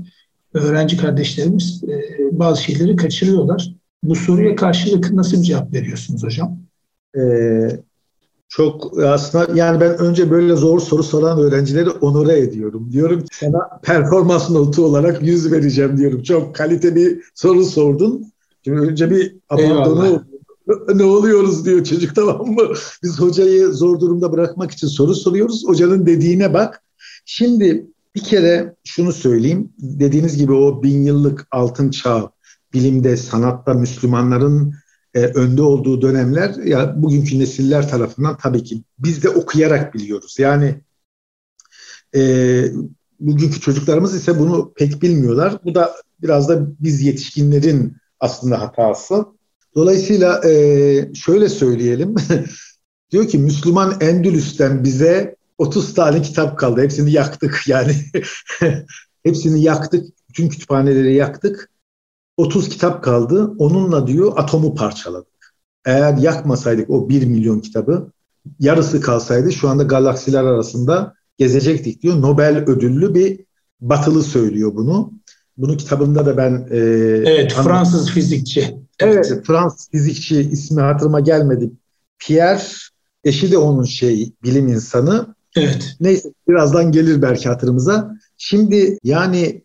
öğrenci 0.55 0.97
kardeşlerimiz 0.97 1.85
e, 1.85 2.02
bazı 2.33 2.62
şeyleri 2.62 2.97
kaçırıyorlar. 2.97 3.75
Bu 4.02 4.14
soruya 4.14 4.57
karşılık 4.57 5.12
nasıl 5.12 5.37
bir 5.37 5.43
cevap 5.43 5.75
veriyorsunuz 5.75 6.25
hocam? 6.25 6.59
Ee, 7.17 7.71
çok 8.49 9.02
aslında 9.02 9.49
yani 9.55 9.81
ben 9.81 9.99
önce 9.99 10.31
böyle 10.31 10.57
zor 10.57 10.81
soru 10.81 11.02
soran 11.02 11.38
öğrencileri 11.38 11.90
onore 11.90 12.38
ediyorum. 12.38 12.88
Diyorum 12.93 13.21
ki 13.21 13.37
sana 13.37 13.81
performans 13.83 14.50
notu 14.50 14.85
olarak 14.85 15.23
yüz 15.23 15.52
vereceğim 15.52 15.99
diyorum. 15.99 16.23
Çok 16.23 16.55
kaliteli 16.55 17.21
soru 17.35 17.64
sordun. 17.64 18.33
Şimdi 18.64 18.81
önce 18.81 19.11
bir 19.11 19.37
abandonu 19.49 20.25
ne 20.95 21.05
oluyoruz 21.05 21.67
diyor 21.67 21.85
çocuk 21.85 22.15
tamam 22.15 22.47
mı? 22.47 22.63
Biz 23.03 23.21
hocayı 23.21 23.69
zor 23.69 24.01
durumda 24.01 24.33
bırakmak 24.33 24.71
için 24.71 24.87
soru 24.87 25.15
soruyoruz. 25.15 25.65
Hocanın 25.67 26.07
dediğine 26.07 26.55
bak. 26.55 26.83
Şimdi 27.25 27.87
bir 28.15 28.25
kere 28.25 28.75
şunu 28.85 29.13
söyleyeyim. 29.13 29.73
Dediğiniz 29.79 30.37
gibi 30.37 30.53
o 30.53 30.83
bin 30.83 31.03
yıllık 31.03 31.47
altın 31.51 31.91
çağ 31.91 32.31
bilimde, 32.73 33.17
sanatta 33.17 33.75
Müslümanların 33.75 34.75
e, 35.15 35.21
önde 35.21 35.63
olduğu 35.63 36.03
dönemler 36.03 36.55
ya 36.55 37.03
bugünkü 37.03 37.39
nesiller 37.39 37.89
tarafından 37.89 38.37
tabii 38.37 38.65
ki 38.65 38.83
biz 38.99 39.23
de 39.23 39.29
okuyarak 39.29 39.95
biliyoruz. 39.95 40.37
Yani 40.39 40.81
e, 42.15 42.65
bugünkü 43.21 43.61
çocuklarımız 43.61 44.15
ise 44.15 44.39
bunu 44.39 44.73
pek 44.77 45.03
bilmiyorlar. 45.03 45.59
Bu 45.65 45.75
da 45.75 45.95
biraz 46.23 46.49
da 46.49 46.67
biz 46.81 47.03
yetişkinlerin 47.03 47.97
aslında 48.21 48.61
hatası. 48.61 49.38
Dolayısıyla 49.75 50.49
e, 50.49 51.15
şöyle 51.15 51.49
söyleyelim. 51.49 52.15
Diyor 53.11 53.29
ki 53.29 53.39
Müslüman 53.39 53.97
Endülüs'ten 54.01 54.85
bize 54.85 55.37
30 55.59 55.95
tane 55.95 56.23
kitap 56.23 56.59
kaldı. 56.59 56.83
Hepsini 56.83 57.13
yaktık 57.13 57.63
yani. 57.67 57.93
Hepsini 59.23 59.63
yaktık. 59.63 60.07
Bütün 60.29 60.49
kütüphaneleri 60.49 61.15
yaktık. 61.15 61.71
30 62.37 62.69
kitap 62.69 63.05
kaldı. 63.05 63.53
Onunla 63.59 64.07
diyor 64.07 64.33
atomu 64.37 64.75
parçaladık. 64.75 65.55
Eğer 65.85 66.17
yakmasaydık 66.17 66.91
o 66.91 67.09
1 67.09 67.27
milyon 67.27 67.61
kitabı 67.61 68.13
yarısı 68.61 69.01
kalsaydı 69.01 69.53
şu 69.53 69.69
anda 69.69 69.83
galaksiler 69.83 70.45
arasında 70.45 71.15
gezecektik 71.39 72.03
diyor. 72.03 72.23
Nobel 72.23 72.57
ödüllü 72.57 73.15
bir 73.15 73.41
batılı 73.81 74.23
söylüyor 74.23 74.75
bunu. 74.75 75.13
Bunu 75.57 75.77
kitabında 75.77 76.27
da 76.27 76.37
ben... 76.37 76.69
E, 76.71 76.77
evet, 77.27 77.53
Fransız 77.53 78.11
fizikçi. 78.11 78.77
Evet, 79.00 79.40
Fransız 79.47 79.90
fizikçi 79.90 80.40
ismi 80.40 80.81
hatırıma 80.81 81.21
gelmedi. 81.21 81.71
Pierre, 82.19 82.62
eşi 83.25 83.52
de 83.52 83.59
onun 83.59 83.85
şey 83.85 84.33
bilim 84.43 84.69
insanı. 84.69 85.35
Evet. 85.57 85.97
Neyse 86.00 86.28
birazdan 86.49 86.93
gelir 86.93 87.23
belki 87.23 87.49
hatırımıza. 87.49 88.14
Şimdi 88.37 88.99
yani 89.05 89.62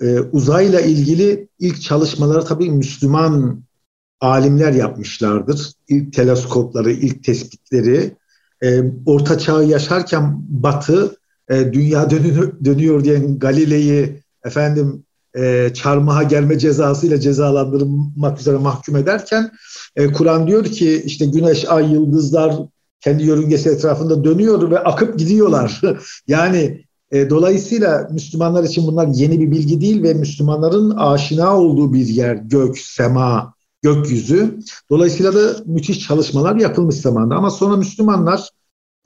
e, 0.00 0.20
uzayla 0.20 0.80
ilgili 0.80 1.48
ilk 1.58 1.82
çalışmaları 1.82 2.44
tabii 2.44 2.70
Müslüman 2.70 3.62
alimler 4.20 4.72
yapmışlardır. 4.72 5.72
İlk 5.88 6.12
teleskopları, 6.12 6.92
ilk 6.92 7.24
tespitleri. 7.24 8.16
E, 8.62 8.82
Orta 9.06 9.38
Çağ'ı 9.38 9.64
yaşarken 9.64 10.38
Batı 10.48 11.16
e, 11.48 11.72
dünya 11.72 12.10
dönüyor, 12.10 12.52
dönüyor 12.64 13.04
diyen 13.04 13.38
Galile'yi 13.38 14.22
efendim 14.44 15.04
e, 15.36 15.70
çarmıha 15.74 16.22
gelme 16.22 16.58
cezasıyla 16.58 17.20
cezalandırılmak 17.20 18.40
üzere 18.40 18.56
mahkum 18.56 18.96
ederken 18.96 19.50
e, 19.96 20.12
Kur'an 20.12 20.46
diyor 20.46 20.64
ki 20.64 21.02
işte 21.06 21.26
güneş, 21.26 21.68
ay, 21.68 21.92
yıldızlar 21.92 22.54
kendi 23.00 23.22
yörüngesi 23.24 23.68
etrafında 23.68 24.24
dönüyor 24.24 24.70
ve 24.70 24.78
akıp 24.78 25.18
gidiyorlar. 25.18 25.80
yani 26.26 26.84
e, 27.10 27.30
dolayısıyla 27.30 28.08
Müslümanlar 28.12 28.64
için 28.64 28.86
bunlar 28.86 29.06
yeni 29.06 29.40
bir 29.40 29.50
bilgi 29.50 29.80
değil 29.80 30.02
ve 30.02 30.14
Müslümanların 30.14 30.90
aşina 30.90 31.58
olduğu 31.58 31.92
bir 31.92 32.06
yer 32.06 32.34
gök, 32.34 32.78
sema, 32.78 33.54
gökyüzü. 33.82 34.58
Dolayısıyla 34.90 35.34
da 35.34 35.56
müthiş 35.66 36.00
çalışmalar 36.06 36.56
yapılmış 36.56 36.96
zamanda. 36.96 37.34
Ama 37.34 37.50
sonra 37.50 37.76
Müslümanlar 37.76 38.48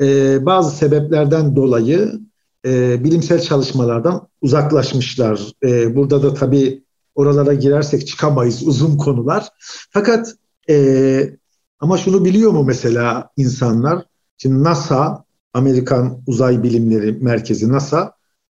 e, 0.01 0.47
bazı 0.47 0.77
sebeplerden 0.77 1.57
dolayı 1.57 2.21
e, 2.67 3.05
bilimsel 3.05 3.41
çalışmalardan 3.41 4.29
uzaklaşmışlar. 4.41 5.53
E, 5.63 5.97
burada 5.97 6.23
da 6.23 6.35
tabii 6.35 6.85
oralara 7.15 7.55
girersek 7.55 8.07
çıkamayız 8.07 8.67
uzun 8.67 8.97
konular. 8.97 9.49
Fakat 9.91 10.35
e, 10.71 11.37
ama 11.81 11.99
şunu 11.99 12.25
biliyor 12.25 12.51
mu 12.51 12.65
mesela 12.65 13.31
insanlar? 13.37 14.05
Şimdi 14.39 14.65
NASA, 14.65 15.25
Amerikan 15.53 16.23
Uzay 16.27 16.63
Bilimleri 16.63 17.13
Merkezi 17.13 17.73
NASA 17.73 18.13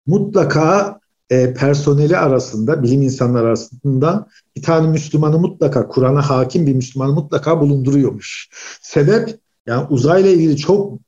mutlaka 0.07 1.01
e, 1.31 1.55
personeli 1.55 2.17
arasında, 2.17 2.83
bilim 2.83 3.03
insanları 3.03 3.47
arasında 3.47 4.27
bir 4.57 4.63
tane 4.63 4.89
Müslümanı 4.89 5.39
mutlaka, 5.39 5.89
Kur'an'a 5.89 6.31
hakim 6.31 6.67
bir 6.67 6.75
Müslümanı 6.75 7.13
mutlaka 7.13 7.61
bulunduruyormuş. 7.61 8.49
Sebep, 8.83 9.39
yani 9.67 9.87
uzayla 9.91 10.31
ilgili 10.31 10.57
çok 10.57 10.99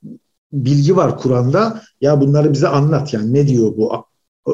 bilgi 0.52 0.96
var 0.96 1.18
Kur'an'da. 1.18 1.82
Ya 2.00 2.20
bunları 2.20 2.52
bize 2.52 2.68
anlat 2.68 3.14
yani 3.14 3.34
ne 3.34 3.48
diyor 3.48 3.76
bu 3.76 3.92
e, 4.48 4.52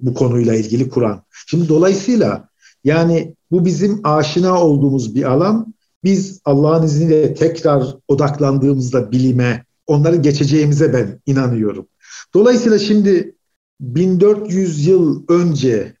bu 0.00 0.14
konuyla 0.14 0.54
ilgili 0.54 0.88
Kur'an. 0.88 1.22
Şimdi 1.46 1.68
dolayısıyla 1.68 2.48
yani 2.84 3.34
bu 3.50 3.64
bizim 3.64 4.00
aşina 4.04 4.62
olduğumuz 4.62 5.14
bir 5.14 5.22
alan. 5.22 5.74
Biz 6.04 6.40
Allah'ın 6.44 6.82
izniyle 6.82 7.34
tekrar 7.34 7.96
odaklandığımızda 8.08 9.12
bilime, 9.12 9.64
onları 9.86 10.16
geçeceğimize 10.16 10.92
ben 10.92 11.20
inanıyorum. 11.26 11.86
Dolayısıyla 12.34 12.78
şimdi 12.78 13.34
1400 13.80 14.86
yıl 14.86 15.22
önce 15.28 15.94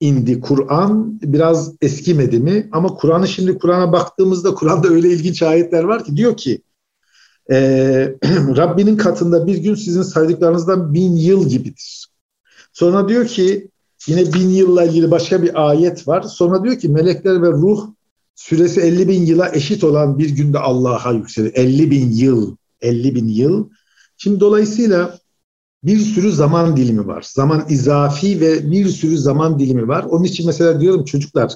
indi 0.00 0.40
Kur'an. 0.40 1.20
Biraz 1.22 1.74
eskimedi 1.80 2.38
mi? 2.38 2.68
Ama 2.72 2.88
Kur'an'ı 2.88 3.28
şimdi 3.28 3.58
Kur'an'a 3.58 3.92
baktığımızda 3.92 4.54
Kur'an'da 4.54 4.88
öyle 4.88 5.10
ilginç 5.10 5.42
ayetler 5.42 5.84
var 5.84 6.04
ki 6.04 6.16
diyor 6.16 6.36
ki 6.36 6.62
e, 7.52 7.56
Rabbinin 8.56 8.96
katında 8.96 9.46
bir 9.46 9.56
gün 9.56 9.74
sizin 9.74 10.02
saydıklarınızdan 10.02 10.94
bin 10.94 11.16
yıl 11.16 11.48
gibidir. 11.48 12.06
Sonra 12.72 13.08
diyor 13.08 13.26
ki 13.26 13.68
yine 14.06 14.32
bin 14.32 14.48
yılla 14.48 14.84
ilgili 14.84 15.10
başka 15.10 15.42
bir 15.42 15.68
ayet 15.68 16.08
var. 16.08 16.22
Sonra 16.22 16.64
diyor 16.64 16.78
ki 16.78 16.88
melekler 16.88 17.42
ve 17.42 17.50
ruh 17.50 17.86
süresi 18.34 18.80
50 18.80 19.08
bin 19.08 19.26
yıla 19.26 19.50
eşit 19.54 19.84
olan 19.84 20.18
bir 20.18 20.30
günde 20.30 20.58
Allah'a 20.58 21.12
yükselir. 21.12 21.52
50 21.54 21.90
bin 21.90 22.10
yıl, 22.10 22.56
50 22.80 23.14
bin 23.14 23.28
yıl. 23.28 23.68
Şimdi 24.16 24.40
dolayısıyla 24.40 25.18
bir 25.84 25.98
sürü 25.98 26.32
zaman 26.32 26.76
dilimi 26.76 27.06
var. 27.06 27.26
Zaman 27.32 27.66
izafi 27.68 28.40
ve 28.40 28.70
bir 28.70 28.86
sürü 28.86 29.18
zaman 29.18 29.58
dilimi 29.58 29.88
var. 29.88 30.04
Onun 30.04 30.24
için 30.24 30.46
mesela 30.46 30.80
diyorum 30.80 31.04
çocuklar 31.04 31.54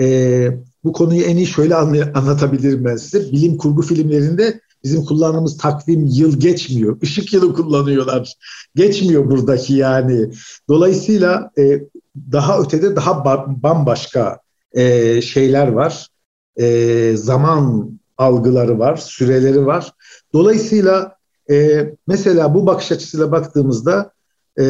e, 0.00 0.48
bu 0.84 0.92
konuyu 0.92 1.22
en 1.22 1.36
iyi 1.36 1.46
şöyle 1.46 1.74
anlatabilirim 1.74 2.84
ben 2.84 2.96
size. 2.96 3.32
Bilim 3.32 3.56
kurgu 3.56 3.82
filmlerinde 3.82 4.60
Bizim 4.84 5.04
kullandığımız 5.04 5.58
takvim 5.58 6.06
yıl 6.06 6.40
geçmiyor. 6.40 6.98
Işık 7.02 7.32
yılı 7.32 7.54
kullanıyorlar. 7.54 8.34
Geçmiyor 8.74 9.30
buradaki 9.30 9.74
yani. 9.74 10.30
Dolayısıyla 10.68 11.50
e, 11.58 11.80
daha 12.32 12.60
ötede 12.60 12.96
daha 12.96 13.24
bambaşka 13.62 14.40
e, 14.72 15.22
şeyler 15.22 15.68
var. 15.68 16.08
E, 16.56 17.16
zaman 17.16 17.90
algıları 18.18 18.78
var, 18.78 18.96
süreleri 18.96 19.66
var. 19.66 19.92
Dolayısıyla 20.32 21.16
e, 21.50 21.86
mesela 22.06 22.54
bu 22.54 22.66
bakış 22.66 22.92
açısıyla 22.92 23.32
baktığımızda 23.32 24.12
e, 24.60 24.64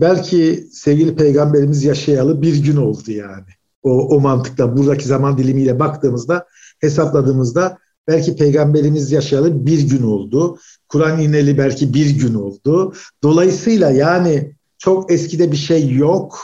belki 0.00 0.68
sevgili 0.72 1.16
peygamberimiz 1.16 1.84
yaşayalı 1.84 2.42
bir 2.42 2.62
gün 2.62 2.76
oldu 2.76 3.10
yani. 3.10 3.46
O, 3.82 4.16
o 4.16 4.20
mantıkla 4.20 4.76
buradaki 4.76 5.04
zaman 5.04 5.38
dilimiyle 5.38 5.78
baktığımızda 5.78 6.46
hesapladığımızda 6.80 7.78
Belki 8.08 8.36
peygamberimiz 8.36 9.12
yaşayalı 9.12 9.66
bir 9.66 9.80
gün 9.88 10.02
oldu. 10.02 10.58
Kur'an 10.88 11.20
ineli 11.20 11.58
belki 11.58 11.94
bir 11.94 12.10
gün 12.10 12.34
oldu. 12.34 12.94
Dolayısıyla 13.22 13.90
yani 13.90 14.52
çok 14.78 15.12
eskide 15.12 15.52
bir 15.52 15.56
şey 15.56 15.92
yok. 15.92 16.38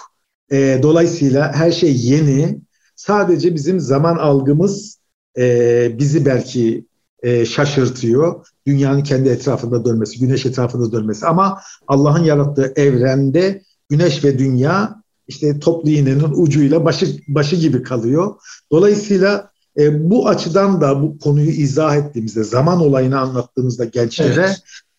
E, 0.53 0.79
dolayısıyla 0.83 1.53
her 1.53 1.73
şey 1.73 1.97
yeni. 1.97 2.59
Sadece 2.97 3.55
bizim 3.55 3.81
zaman 3.81 4.17
algımız 4.17 4.99
e, 5.39 5.99
bizi 5.99 6.27
belki 6.27 6.87
e, 7.23 7.47
şaşırtıyor. 7.47 8.47
Dünyanın 8.67 9.03
kendi 9.03 9.29
etrafında 9.29 9.85
dönmesi, 9.85 10.19
güneş 10.19 10.47
etrafında 10.47 10.93
dönmesi. 10.93 11.27
Ama 11.27 11.61
Allah'ın 11.89 12.25
yarattığı 12.25 12.73
evrende 12.77 13.63
güneş 13.89 14.25
ve 14.25 14.39
dünya 14.39 15.03
işte 15.29 15.59
toplu 15.59 15.91
iğnenin 15.91 16.33
ucuyla 16.35 16.85
başı 16.85 17.07
başı 17.29 17.57
gibi 17.57 17.83
kalıyor. 17.83 18.35
Dolayısıyla 18.73 19.51
e, 19.79 20.11
bu 20.11 20.29
açıdan 20.29 20.81
da 20.81 21.03
bu 21.03 21.19
konuyu 21.19 21.51
izah 21.51 21.97
ettiğimizde, 21.97 22.45
zaman 22.45 22.81
olayını 22.81 23.21
anlattığımızda 23.21 23.85
gençlere 23.85 24.49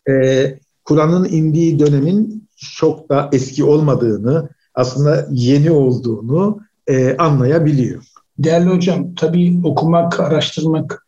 evet. 0.07 0.25
e, 0.25 0.59
Kur'an'ın 0.83 1.25
indiği 1.25 1.79
dönemin 1.79 2.47
çok 2.57 3.09
da 3.09 3.29
eski 3.33 3.63
olmadığını, 3.63 4.49
aslında 4.75 5.27
yeni 5.31 5.71
olduğunu 5.71 6.59
e, 6.87 7.17
anlayabiliyor. 7.17 8.03
Değerli 8.39 8.69
hocam, 8.69 9.15
tabii 9.15 9.61
okumak, 9.63 10.19
araştırmak 10.19 11.07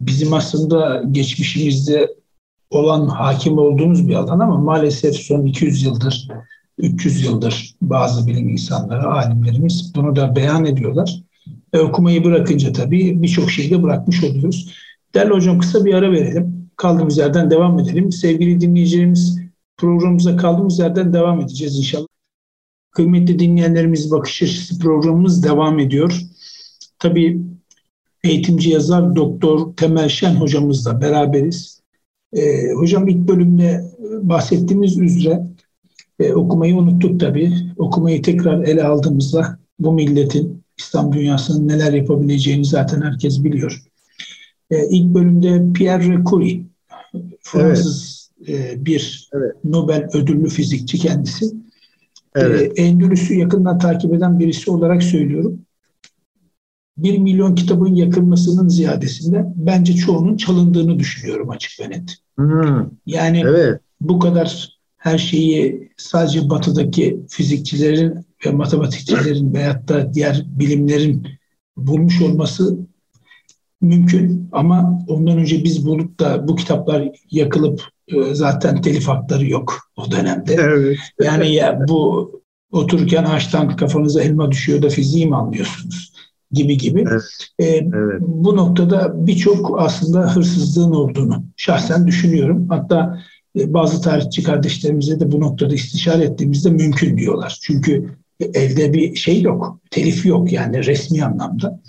bizim 0.00 0.32
aslında 0.32 1.02
geçmişimizde 1.10 2.14
olan 2.70 3.06
hakim 3.06 3.58
olduğumuz 3.58 4.08
bir 4.08 4.14
alan 4.14 4.40
ama 4.40 4.58
maalesef 4.58 5.16
son 5.16 5.46
200 5.46 5.82
yıldır, 5.82 6.28
300 6.78 7.24
yıldır 7.24 7.74
bazı 7.82 8.26
bilim 8.26 8.48
insanları, 8.48 9.06
alimlerimiz 9.06 9.92
bunu 9.94 10.16
da 10.16 10.36
beyan 10.36 10.64
ediyorlar. 10.64 11.22
E, 11.72 11.78
okumayı 11.78 12.24
bırakınca 12.24 12.72
tabii 12.72 13.22
birçok 13.22 13.50
şeyi 13.50 13.70
de 13.70 13.82
bırakmış 13.82 14.24
oluyoruz. 14.24 14.74
Değerli 15.14 15.32
hocam 15.32 15.58
kısa 15.58 15.84
bir 15.84 15.94
ara 15.94 16.12
verelim. 16.12 16.70
Kaldığımız 16.76 17.18
yerden 17.18 17.50
devam 17.50 17.78
edelim. 17.78 18.12
Sevgili 18.12 18.60
dinleyicilerimiz 18.60 19.38
programımıza 19.76 20.36
kaldığımız 20.36 20.78
yerden 20.78 21.12
devam 21.12 21.40
edeceğiz 21.40 21.78
inşallah. 21.78 22.06
Kıymetli 22.90 23.38
dinleyenlerimiz 23.38 24.10
bakış 24.10 24.42
açısı 24.42 24.78
programımız 24.78 25.44
devam 25.44 25.78
ediyor. 25.78 26.20
Tabii 26.98 27.40
eğitimci 28.24 28.70
yazar 28.70 29.16
Doktor 29.16 29.76
Temel 29.76 30.08
Şen 30.08 30.34
hocamızla 30.34 31.00
beraberiz. 31.00 31.80
Ee, 32.32 32.72
hocam 32.72 33.08
ilk 33.08 33.28
bölümde 33.28 33.84
bahsettiğimiz 34.22 34.98
üzere 34.98 35.46
e, 36.20 36.32
okumayı 36.32 36.76
unuttuk 36.76 37.20
tabii. 37.20 37.52
Okumayı 37.76 38.22
tekrar 38.22 38.62
ele 38.62 38.84
aldığımızda 38.84 39.58
bu 39.78 39.92
milletin, 39.92 40.62
İslam 40.78 41.12
dünyasının 41.12 41.68
neler 41.68 41.92
yapabileceğini 41.92 42.64
zaten 42.64 43.02
herkes 43.02 43.44
biliyor. 43.44 43.82
Ee, 44.70 44.88
ilk 44.90 45.14
bölümde 45.14 45.72
Pierre 45.72 46.24
Curie, 46.30 46.60
Fransız 47.40 48.30
evet. 48.46 48.78
e, 48.78 48.84
bir 48.84 49.30
evet. 49.32 49.52
Nobel 49.64 50.08
ödüllü 50.14 50.48
fizikçi 50.48 50.98
kendisi. 50.98 51.46
Evet. 52.34 52.78
Ee, 52.78 52.82
Endülüs'ü 52.82 53.34
yakından 53.34 53.78
takip 53.78 54.14
eden 54.14 54.38
birisi 54.38 54.70
olarak 54.70 55.02
söylüyorum. 55.02 55.60
Bir 56.96 57.18
milyon 57.18 57.54
kitabın 57.54 57.94
yakılmasının 57.94 58.68
ziyadesinde 58.68 59.44
bence 59.56 59.94
çoğunun 59.94 60.36
çalındığını 60.36 60.98
düşünüyorum 60.98 61.50
açık 61.50 61.80
ve 61.80 61.90
net. 61.90 62.16
Hmm. 62.36 62.90
Yani 63.06 63.42
evet. 63.46 63.80
bu 64.00 64.18
kadar 64.18 64.78
her 64.96 65.18
şeyi 65.18 65.90
sadece 65.96 66.50
batıdaki 66.50 67.20
fizikçilerin 67.28 68.27
ve 68.46 68.50
matematikçilerin 68.50 69.54
veyahut 69.54 69.88
da 69.88 70.14
diğer 70.14 70.44
bilimlerin 70.46 71.28
bulmuş 71.76 72.22
olması 72.22 72.76
mümkün 73.80 74.48
ama 74.52 75.04
ondan 75.08 75.38
önce 75.38 75.64
biz 75.64 75.86
bulup 75.86 76.20
da 76.20 76.48
bu 76.48 76.56
kitaplar 76.56 77.08
yakılıp 77.30 77.82
e, 78.08 78.34
zaten 78.34 78.82
telif 78.82 79.08
hakları 79.08 79.48
yok 79.48 79.78
o 79.96 80.10
dönemde. 80.10 80.54
Evet. 80.54 80.98
Yani 81.22 81.54
ya 81.54 81.84
bu 81.88 82.30
otururken 82.72 83.24
ağaçtan 83.24 83.76
kafanıza 83.76 84.22
elma 84.22 84.50
düşüyor 84.50 84.82
da 84.82 84.88
fiziği 84.88 85.26
mi 85.26 85.36
anlıyorsunuz 85.36 86.12
gibi 86.52 86.76
gibi. 86.76 87.04
Evet. 87.10 87.22
Ee, 87.58 87.64
evet. 87.64 88.20
Bu 88.20 88.56
noktada 88.56 89.26
birçok 89.26 89.80
aslında 89.80 90.36
hırsızlığın 90.36 90.92
olduğunu 90.92 91.44
şahsen 91.56 92.06
düşünüyorum. 92.06 92.68
Hatta 92.68 93.20
e, 93.58 93.74
bazı 93.74 94.02
tarihçi 94.02 94.42
kardeşlerimize 94.42 95.20
de 95.20 95.32
bu 95.32 95.40
noktada 95.40 95.74
istişare 95.74 96.24
ettiğimizde 96.24 96.70
mümkün 96.70 97.18
diyorlar. 97.18 97.58
Çünkü 97.62 98.10
elde 98.40 98.92
bir 98.92 99.14
şey 99.14 99.42
yok, 99.42 99.80
telif 99.90 100.26
yok 100.26 100.52
yani 100.52 100.86
resmi 100.86 101.24
anlamda. 101.24 101.80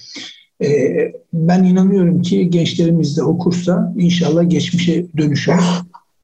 Ee, 0.64 1.12
ben 1.34 1.64
inanıyorum 1.64 2.22
ki 2.22 2.50
gençlerimiz 2.50 3.18
de 3.18 3.24
okursa 3.24 3.94
inşallah 3.98 4.50
geçmişe 4.50 5.06
dönüşümüz 5.18 5.64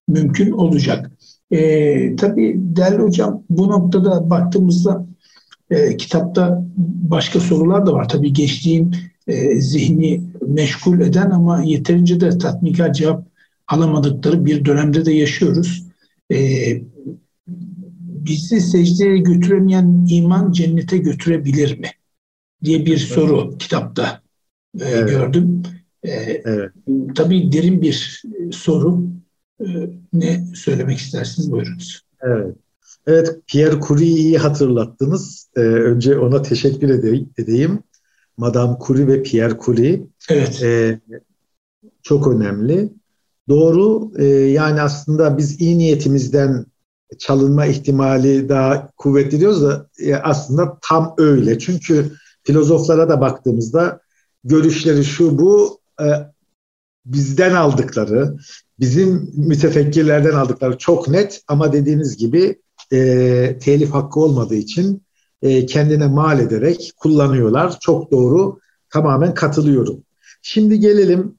mümkün 0.08 0.52
olacak. 0.52 1.12
E, 1.52 2.16
tabii 2.16 2.56
değerli 2.58 3.02
hocam 3.02 3.44
bu 3.50 3.68
noktada 3.70 4.30
baktığımızda 4.30 5.06
e, 5.70 5.98
kitapta 5.98 6.66
başka 7.10 7.40
sorular 7.40 7.86
da 7.86 7.94
var. 7.94 8.10
Tabii 8.10 8.34
geçtiğin 8.34 8.96
e, 9.28 9.62
zihni 9.62 10.22
meşgul 10.48 11.00
eden 11.00 11.32
ama 11.32 11.64
yeterince 11.64 12.20
de 12.20 12.38
tatmikar 12.38 12.94
cevap 12.94 13.26
alamadıkları 13.68 14.46
bir 14.46 14.66
dönemde 14.66 15.06
de 15.06 15.14
yaşıyoruz. 15.14 15.84
E, 16.32 16.38
bizi 18.26 18.62
secdeye 18.62 19.18
götüremeyen 19.18 20.08
iman 20.10 20.52
cennete 20.52 20.98
götürebilir 20.98 21.80
mi? 21.80 21.88
diye 22.64 22.86
bir 22.86 22.98
soru 22.98 23.58
kitapta 23.58 24.22
e, 24.80 24.86
evet. 24.86 25.10
gördüm. 25.10 25.64
E, 26.04 26.12
evet. 26.46 26.72
Tabii 27.16 27.52
derin 27.52 27.82
bir 27.82 28.24
soru. 28.52 29.04
E, 29.60 29.66
ne 30.14 30.46
söylemek 30.56 30.98
istersiniz? 30.98 31.52
Buyurunuz. 31.52 32.02
Evet. 32.22 32.56
Evet, 33.08 33.40
Pierre 33.48 33.80
Curie'yi 33.88 34.38
hatırlattınız. 34.38 35.50
Ee, 35.56 35.60
önce 35.60 36.20
ona 36.20 36.42
teşekkür 36.42 36.90
edeyim. 37.38 37.80
Madame 38.38 38.78
Curie 38.88 39.08
ve 39.08 39.24
Pierre 39.24 39.58
Curie. 39.66 40.02
Evet. 40.30 40.64
Ee, 40.64 41.00
çok 42.04 42.28
önemli. 42.28 42.90
Doğru, 43.50 44.12
e, 44.18 44.26
yani 44.28 44.82
aslında 44.82 45.38
biz 45.38 45.62
iyi 45.62 45.78
niyetimizden 45.78 46.66
çalınma 47.20 47.66
ihtimali 47.66 48.50
daha 48.50 48.92
kuvvetli 48.98 49.40
diyoruz 49.40 49.62
da 49.62 49.90
e, 50.00 50.16
aslında 50.16 50.78
tam 50.82 51.14
öyle. 51.18 51.60
Çünkü 51.60 52.12
filozoflara 52.44 53.10
da 53.10 53.22
baktığımızda 53.22 54.00
görüşleri 54.44 55.06
şu 55.06 55.40
bu 55.40 55.80
e, 56.02 56.06
bizden 57.06 57.56
aldıkları, 57.56 58.38
bizim 58.80 59.32
mütefekkirlerden 59.36 60.34
aldıkları 60.34 60.78
çok 60.78 61.08
net 61.08 61.42
ama 61.48 61.74
dediğiniz 61.74 62.18
gibi 62.18 62.62
e, 62.92 63.58
telif 63.62 63.94
hakkı 63.94 64.20
olmadığı 64.20 64.56
için 64.56 65.04
e, 65.42 65.66
kendine 65.66 66.08
mal 66.08 66.40
ederek 66.40 66.94
kullanıyorlar. 66.98 67.80
Çok 67.80 68.12
doğru, 68.12 68.60
tamamen 68.90 69.34
katılıyorum. 69.34 70.04
Şimdi 70.42 70.80
gelelim 70.80 71.36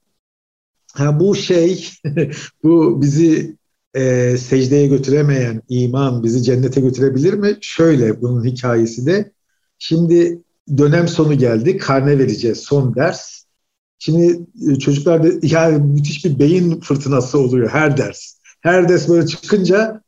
ha, 0.95 1.21
bu 1.21 1.35
şey, 1.35 1.89
bu 2.63 3.03
bizi 3.03 3.57
e, 3.97 4.37
secdeye 4.39 4.87
götüremeyen 4.87 5.63
iman 5.69 6.23
bizi 6.23 6.43
cennete 6.43 6.81
götürebilir 6.81 7.35
mi? 7.35 7.59
Şöyle 7.61 8.23
bunun 8.23 8.45
hikayesi 8.45 9.07
de. 9.07 9.33
Şimdi 9.79 10.43
dönem 10.79 11.09
sonu 11.09 11.35
geldi, 11.35 11.77
karne 11.77 12.19
vereceğiz 12.19 12.59
son 12.59 12.95
ders. 12.95 13.43
Şimdi 13.99 14.41
e, 14.71 14.79
çocuklarda 14.79 15.29
yani 15.43 15.79
müthiş 15.79 16.25
bir 16.25 16.39
beyin 16.39 16.81
fırtınası 16.81 17.39
oluyor 17.39 17.69
her 17.69 17.97
ders. 17.97 18.37
Her 18.61 18.89
ders 18.89 19.09
böyle 19.09 19.27
çıkınca 19.27 20.03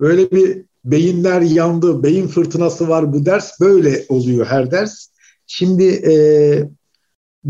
böyle 0.00 0.30
bir 0.30 0.64
beyinler 0.84 1.40
yandı, 1.40 2.02
beyin 2.02 2.28
fırtınası 2.28 2.88
var 2.88 3.12
bu 3.12 3.26
ders 3.26 3.60
böyle 3.60 4.04
oluyor 4.08 4.46
her 4.46 4.70
ders. 4.70 5.06
Şimdi 5.46 5.84
e, 5.84 6.14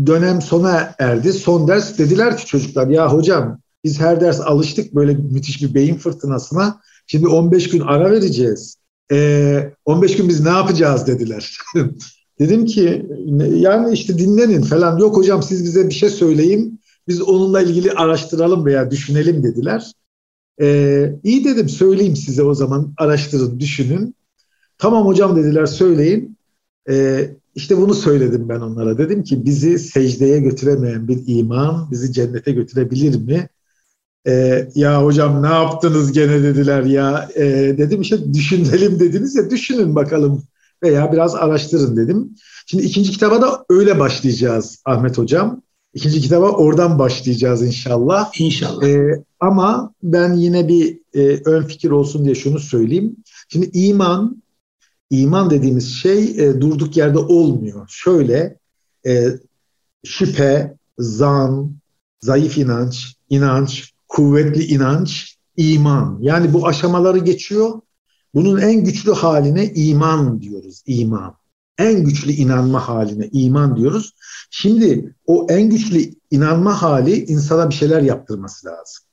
dönem 0.05 0.41
sona 0.41 0.95
erdi. 0.99 1.33
Son 1.33 1.67
ders 1.67 1.99
dediler 1.99 2.37
ki 2.37 2.45
çocuklar 2.45 2.87
ya 2.87 3.13
hocam 3.13 3.62
biz 3.83 3.99
her 3.99 4.21
ders 4.21 4.41
alıştık 4.41 4.95
böyle 4.95 5.13
müthiş 5.13 5.61
bir 5.61 5.73
beyin 5.73 5.95
fırtınasına. 5.95 6.81
Şimdi 7.07 7.27
15 7.27 7.69
gün 7.69 7.79
ara 7.79 8.11
vereceğiz. 8.11 8.77
E, 9.11 9.71
15 9.85 10.17
gün 10.17 10.29
biz 10.29 10.41
ne 10.41 10.49
yapacağız 10.49 11.07
dediler. 11.07 11.57
Dedim 12.39 12.65
ki 12.65 13.05
yani 13.49 13.93
işte 13.93 14.17
dinlenin 14.17 14.61
falan. 14.61 14.97
Yok 14.97 15.17
hocam 15.17 15.43
siz 15.43 15.63
bize 15.63 15.89
bir 15.89 15.93
şey 15.93 16.09
söyleyin. 16.09 16.79
Biz 17.07 17.21
onunla 17.21 17.61
ilgili 17.61 17.91
araştıralım 17.91 18.65
veya 18.65 18.91
düşünelim 18.91 19.43
dediler. 19.43 19.91
Ee, 20.61 21.15
iyi 21.23 21.45
dedim 21.45 21.69
söyleyeyim 21.69 22.15
size 22.15 22.43
o 22.43 22.53
zaman 22.53 22.93
araştırın, 22.97 23.59
düşünün. 23.59 24.15
Tamam 24.77 25.05
hocam 25.05 25.35
dediler 25.35 25.65
söyleyin. 25.65 26.37
Ee, 26.89 27.29
işte 27.55 27.77
bunu 27.77 27.93
söyledim 27.93 28.49
ben 28.49 28.59
onlara. 28.59 28.97
Dedim 28.97 29.23
ki 29.23 29.45
bizi 29.45 29.79
secdeye 29.79 30.39
götüremeyen 30.39 31.07
bir 31.07 31.23
iman 31.27 31.91
bizi 31.91 32.13
cennete 32.13 32.51
götürebilir 32.51 33.15
mi? 33.15 33.49
Ee, 34.27 34.69
ya 34.75 35.03
hocam 35.03 35.43
ne 35.43 35.47
yaptınız 35.47 36.11
gene 36.11 36.43
dediler 36.43 36.83
ya. 36.83 37.29
Ee, 37.35 37.75
dedim 37.77 38.01
işte 38.01 38.33
düşünelim 38.33 38.99
dediniz 38.99 39.35
ya 39.35 39.49
düşünün 39.49 39.95
bakalım 39.95 40.43
veya 40.83 41.11
biraz 41.11 41.35
araştırın 41.35 41.97
dedim. 41.97 42.35
Şimdi 42.65 42.83
ikinci 42.83 43.11
kitaba 43.11 43.41
da 43.41 43.65
öyle 43.69 43.99
başlayacağız 43.99 44.81
Ahmet 44.85 45.17
Hocam. 45.17 45.61
İkinci 45.93 46.21
kitaba 46.21 46.51
oradan 46.51 46.99
başlayacağız 46.99 47.61
inşallah. 47.61 48.39
İnşallah. 48.39 48.87
Ee, 48.87 49.23
ama 49.39 49.93
ben 50.03 50.33
yine 50.33 50.67
bir 50.67 50.99
e, 51.13 51.41
ön 51.45 51.63
fikir 51.63 51.91
olsun 51.91 52.25
diye 52.25 52.35
şunu 52.35 52.59
söyleyeyim. 52.59 53.15
Şimdi 53.49 53.69
iman, 53.73 54.43
iman 55.09 55.49
dediğimiz 55.49 55.93
şey 55.93 56.23
e, 56.23 56.61
durduk 56.61 56.97
yerde 56.97 57.19
olmuyor. 57.19 57.85
Şöyle 57.89 58.57
e, 59.05 59.27
şüphe, 60.05 60.77
zan, 60.97 61.75
zayıf 62.21 62.57
inanç, 62.57 63.15
inanç, 63.29 63.92
kuvvetli 64.15 64.63
inanç, 64.63 65.37
iman. 65.57 66.17
Yani 66.21 66.53
bu 66.53 66.67
aşamaları 66.67 67.17
geçiyor 67.17 67.81
Bunun 68.33 68.61
en 68.61 68.83
güçlü 68.83 69.11
haline 69.11 69.73
iman 69.73 70.41
diyoruz. 70.41 70.83
İman. 70.85 71.35
En 71.77 72.03
güçlü 72.03 72.31
inanma 72.31 72.87
haline 72.87 73.29
iman 73.31 73.75
diyoruz. 73.77 74.13
Şimdi 74.51 75.15
o 75.25 75.47
en 75.49 75.69
güçlü 75.69 76.13
inanma 76.31 76.81
hali 76.81 77.25
insana 77.25 77.69
bir 77.69 77.75
şeyler 77.75 78.01
yaptırması 78.01 78.67
lazım. 78.67 79.03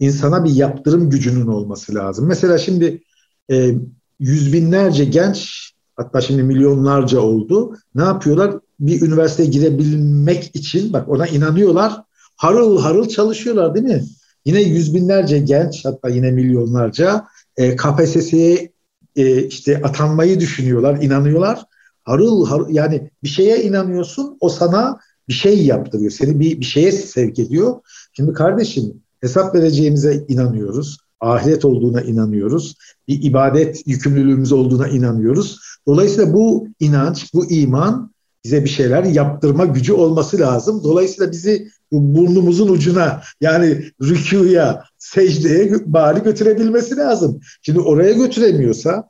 İnsana 0.00 0.44
bir 0.44 0.50
yaptırım 0.50 1.10
gücünün 1.10 1.46
olması 1.46 1.94
lazım. 1.94 2.26
Mesela 2.26 2.58
şimdi 2.58 3.02
e, 3.50 3.74
yüz 4.20 4.52
binlerce 4.52 5.04
genç 5.04 5.70
hatta 5.96 6.20
şimdi 6.20 6.42
milyonlarca 6.42 7.20
oldu. 7.20 7.76
Ne 7.94 8.02
yapıyorlar? 8.02 8.54
Bir 8.80 9.02
üniversiteye 9.02 9.48
girebilmek 9.48 10.56
için 10.56 10.92
bak 10.92 11.08
ona 11.08 11.26
inanıyorlar. 11.26 12.02
Harıl 12.36 12.78
harıl 12.78 13.08
çalışıyorlar 13.08 13.74
değil 13.74 13.86
mi? 13.86 14.04
Yine 14.44 14.62
yüz 14.62 14.94
binlerce 14.94 15.38
genç 15.38 15.84
hatta 15.84 16.08
yine 16.08 16.30
milyonlarca 16.30 17.26
e, 17.56 17.76
KPSS'ye 17.76 18.72
e, 19.16 19.42
işte 19.42 19.82
atanmayı 19.82 20.40
düşünüyorlar, 20.40 21.02
inanıyorlar. 21.02 21.64
Harıl 22.04 22.46
harıl 22.46 22.68
yani 22.70 23.10
bir 23.22 23.28
şeye 23.28 23.62
inanıyorsun 23.62 24.36
o 24.40 24.48
sana 24.48 24.98
bir 25.28 25.34
şey 25.34 25.66
yaptırıyor. 25.66 26.10
Seni 26.10 26.40
bir, 26.40 26.60
bir 26.60 26.64
şeye 26.64 26.92
sevk 26.92 27.38
ediyor. 27.38 27.80
Şimdi 28.12 28.32
kardeşim 28.32 29.02
hesap 29.20 29.54
vereceğimize 29.54 30.24
inanıyoruz. 30.28 30.98
Ahiret 31.20 31.64
olduğuna 31.64 32.00
inanıyoruz. 32.00 32.74
Bir 33.08 33.22
ibadet 33.22 33.86
yükümlülüğümüz 33.86 34.52
olduğuna 34.52 34.88
inanıyoruz. 34.88 35.60
Dolayısıyla 35.86 36.32
bu 36.32 36.68
inanç, 36.80 37.34
bu 37.34 37.50
iman 37.50 38.10
bize 38.46 38.64
bir 38.64 38.68
şeyler 38.68 39.04
yaptırma 39.04 39.64
gücü 39.64 39.92
olması 39.92 40.38
lazım. 40.38 40.80
Dolayısıyla 40.84 41.32
bizi 41.32 41.68
burnumuzun 41.92 42.68
ucuna 42.68 43.22
yani 43.40 43.84
rükuya, 44.02 44.84
secdeye 44.98 45.72
bari 45.86 46.22
götürebilmesi 46.22 46.96
lazım. 46.96 47.40
Şimdi 47.62 47.80
oraya 47.80 48.12
götüremiyorsa 48.12 49.08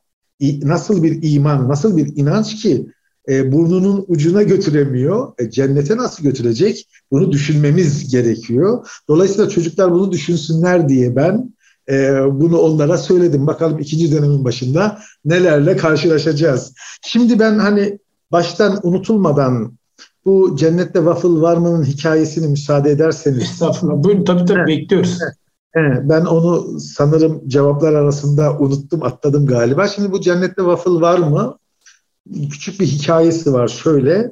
nasıl 0.62 1.02
bir 1.02 1.18
iman, 1.22 1.68
nasıl 1.68 1.96
bir 1.96 2.16
inanç 2.16 2.62
ki 2.62 2.86
e, 3.28 3.52
burnunun 3.52 4.04
ucuna 4.08 4.42
götüremiyor. 4.42 5.32
E, 5.38 5.50
cennete 5.50 5.96
nasıl 5.96 6.22
götürecek? 6.22 6.88
Bunu 7.10 7.32
düşünmemiz 7.32 8.10
gerekiyor. 8.10 8.88
Dolayısıyla 9.08 9.48
çocuklar 9.48 9.92
bunu 9.92 10.12
düşünsünler 10.12 10.88
diye 10.88 11.16
ben 11.16 11.54
e, 11.88 12.10
bunu 12.32 12.58
onlara 12.58 12.98
söyledim. 12.98 13.46
Bakalım 13.46 13.78
ikinci 13.78 14.12
dönemin 14.12 14.44
başında 14.44 14.98
nelerle 15.24 15.76
karşılaşacağız. 15.76 16.72
Şimdi 17.02 17.38
ben 17.38 17.58
hani 17.58 17.98
baştan 18.32 18.80
unutulmadan 18.82 19.72
bu 20.24 20.56
cennette 20.56 20.98
waffle 20.98 21.28
var 21.28 21.56
mı'nın 21.56 21.84
hikayesini 21.84 22.48
müsaade 22.48 22.90
ederseniz. 22.90 23.42
Estağfurullah. 23.42 24.04
Buyurun 24.04 24.24
tabii 24.24 24.44
tabii 24.44 24.58
evet. 24.58 24.68
bekliyoruz. 24.68 25.18
Evet. 25.74 25.98
Ben 26.04 26.24
onu 26.24 26.80
sanırım 26.80 27.48
cevaplar 27.48 27.92
arasında 27.92 28.58
unuttum, 28.58 29.02
atladım 29.02 29.46
galiba. 29.46 29.88
Şimdi 29.88 30.12
bu 30.12 30.20
cennette 30.20 30.62
waffle 30.62 30.90
var 30.90 31.18
mı? 31.18 31.58
Küçük 32.50 32.80
bir 32.80 32.86
hikayesi 32.86 33.52
var 33.52 33.68
şöyle. 33.68 34.30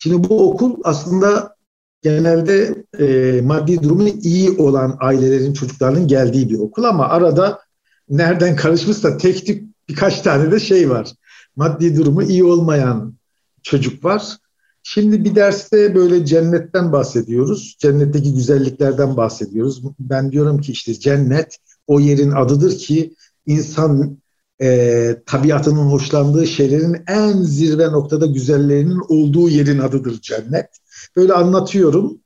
Şimdi 0.00 0.28
bu 0.28 0.50
okul 0.50 0.76
aslında 0.84 1.56
genelde 2.02 2.84
e, 2.98 3.40
maddi 3.40 3.82
durumu 3.82 4.08
iyi 4.08 4.50
olan 4.50 4.96
ailelerin 5.00 5.52
çocuklarının 5.52 6.08
geldiği 6.08 6.50
bir 6.50 6.58
okul 6.58 6.84
ama 6.84 7.08
arada 7.08 7.60
nereden 8.08 8.56
karışmışsa 8.56 9.16
tek 9.16 9.46
tük 9.46 9.68
birkaç 9.88 10.20
tane 10.20 10.52
de 10.52 10.60
şey 10.60 10.90
var. 10.90 11.12
Maddi 11.58 11.96
durumu 11.96 12.22
iyi 12.22 12.44
olmayan 12.44 13.14
çocuk 13.62 14.04
var. 14.04 14.36
Şimdi 14.82 15.24
bir 15.24 15.34
derste 15.34 15.94
böyle 15.94 16.26
cennetten 16.26 16.92
bahsediyoruz. 16.92 17.76
Cennetteki 17.78 18.34
güzelliklerden 18.34 19.16
bahsediyoruz. 19.16 19.82
Ben 20.00 20.32
diyorum 20.32 20.60
ki 20.60 20.72
işte 20.72 20.94
cennet 20.94 21.56
o 21.86 22.00
yerin 22.00 22.30
adıdır 22.30 22.78
ki 22.78 23.14
insan 23.46 24.18
e, 24.60 25.16
tabiatının 25.26 25.86
hoşlandığı 25.86 26.46
şeylerin 26.46 26.96
en 27.06 27.42
zirve 27.42 27.92
noktada 27.92 28.26
güzellerinin 28.26 29.02
olduğu 29.08 29.48
yerin 29.48 29.78
adıdır 29.78 30.20
cennet. 30.20 30.68
Böyle 31.16 31.32
anlatıyorum. 31.32 32.18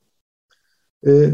E, 1.07 1.33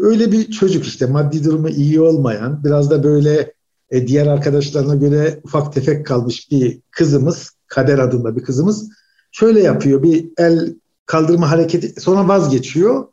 öyle 0.00 0.32
bir 0.32 0.50
çocuk 0.50 0.84
işte 0.84 1.06
maddi 1.06 1.44
durumu 1.44 1.68
iyi 1.68 2.00
olmayan, 2.00 2.64
biraz 2.64 2.90
da 2.90 3.04
böyle 3.04 3.54
e, 3.90 4.06
diğer 4.06 4.26
arkadaşlarına 4.26 4.94
göre 4.94 5.40
ufak 5.44 5.72
tefek 5.72 6.06
kalmış 6.06 6.50
bir 6.50 6.80
kızımız, 6.90 7.50
Kader 7.66 7.98
adında 7.98 8.36
bir 8.36 8.42
kızımız 8.42 8.90
şöyle 9.32 9.62
yapıyor. 9.62 10.02
Bir 10.02 10.28
el 10.38 10.74
kaldırma 11.06 11.50
hareketi 11.50 12.00
sonra 12.00 12.28
vazgeçiyor. 12.28 13.06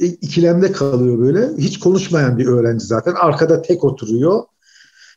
E, 0.00 0.06
ikilemde 0.06 0.72
kalıyor 0.72 1.18
böyle. 1.18 1.56
Hiç 1.58 1.78
konuşmayan 1.78 2.38
bir 2.38 2.46
öğrenci 2.46 2.86
zaten. 2.86 3.14
Arkada 3.14 3.62
tek 3.62 3.84
oturuyor. 3.84 4.42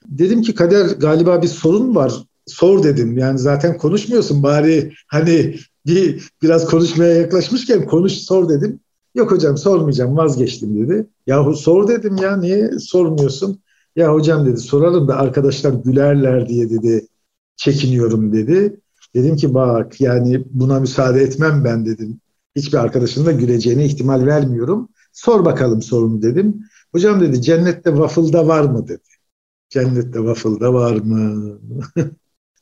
Dedim 0.05 0.41
ki 0.41 0.55
Kader 0.55 0.85
galiba 0.85 1.41
bir 1.41 1.47
sorun 1.47 1.95
var. 1.95 2.13
Sor 2.47 2.83
dedim. 2.83 3.17
Yani 3.17 3.39
zaten 3.39 3.77
konuşmuyorsun 3.77 4.43
bari 4.43 4.93
hani 5.07 5.55
bir 5.85 6.29
biraz 6.41 6.65
konuşmaya 6.65 7.13
yaklaşmışken 7.13 7.85
konuş 7.85 8.13
sor 8.13 8.49
dedim. 8.49 8.79
Yok 9.15 9.31
hocam 9.31 9.57
sormayacağım 9.57 10.17
vazgeçtim 10.17 10.87
dedi. 10.87 11.07
Yahu 11.27 11.55
sor 11.55 11.87
dedim 11.87 12.15
ya 12.15 12.37
niye 12.37 12.71
sormuyorsun? 12.79 13.61
Ya 13.95 14.13
hocam 14.13 14.45
dedi 14.45 14.57
sorarım 14.57 15.07
da 15.07 15.15
arkadaşlar 15.17 15.73
gülerler 15.73 16.49
diye 16.49 16.69
dedi 16.69 17.07
çekiniyorum 17.55 18.33
dedi. 18.33 18.79
Dedim 19.15 19.35
ki 19.35 19.53
bak 19.53 20.01
yani 20.01 20.43
buna 20.51 20.79
müsaade 20.79 21.21
etmem 21.21 21.63
ben 21.65 21.85
dedim. 21.85 22.21
Hiçbir 22.55 22.77
arkadaşın 22.77 23.25
da 23.25 23.31
güleceğine 23.31 23.85
ihtimal 23.85 24.25
vermiyorum. 24.25 24.89
Sor 25.13 25.45
bakalım 25.45 25.81
sorunu 25.81 26.21
dedim. 26.21 26.65
Hocam 26.91 27.21
dedi 27.21 27.41
cennette 27.41 27.89
waffle'da 27.89 28.47
var 28.47 28.63
mı 28.63 28.87
dedi. 28.87 29.03
Cennette 29.69 30.19
waffle'da 30.19 30.73
var 30.73 30.95
mı? 30.95 31.59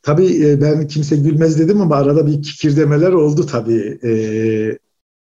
tabii 0.03 0.45
e, 0.45 0.61
ben 0.61 0.87
kimse 0.87 1.15
gülmez 1.15 1.59
dedim 1.59 1.81
ama 1.81 1.95
arada 1.95 2.27
bir 2.27 2.41
kikirdemeler 2.41 3.11
oldu 3.11 3.45
tabii 3.45 3.99
e, 4.03 4.11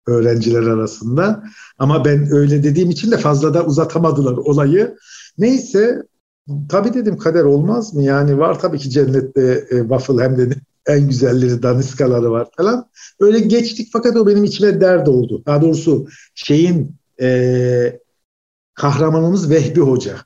öğrenciler 0.07 0.63
arasında. 0.63 1.45
Ama 1.79 2.05
ben 2.05 2.33
öyle 2.33 2.63
dediğim 2.63 2.91
için 2.91 3.11
de 3.11 3.17
fazla 3.17 3.55
da 3.55 3.67
uzatamadılar 3.67 4.37
olayı. 4.37 4.97
Neyse 5.39 6.03
tabii 6.69 6.95
dedim 6.95 7.19
kader 7.19 7.45
olmaz 7.45 7.95
mı? 7.95 8.03
Yani 8.03 8.39
var 8.39 8.59
tabii 8.59 8.79
ki 8.79 8.91
cennette 8.91 9.67
e, 9.71 9.79
waffle 9.79 10.23
hem 10.23 10.39
de 10.39 10.55
en 10.87 11.09
güzelleri, 11.09 11.63
daniskaları 11.63 12.31
var 12.31 12.49
falan. 12.57 12.89
Öyle 13.21 13.39
geçtik 13.39 13.89
fakat 13.93 14.17
o 14.17 14.27
benim 14.27 14.45
içime 14.45 14.81
dert 14.81 15.09
oldu. 15.09 15.43
Daha 15.47 15.63
doğrusu 15.63 16.07
şeyin 16.35 16.97
e, 17.21 18.01
kahramanımız 18.75 19.51
Vehbi 19.51 19.81
Hoca. 19.81 20.17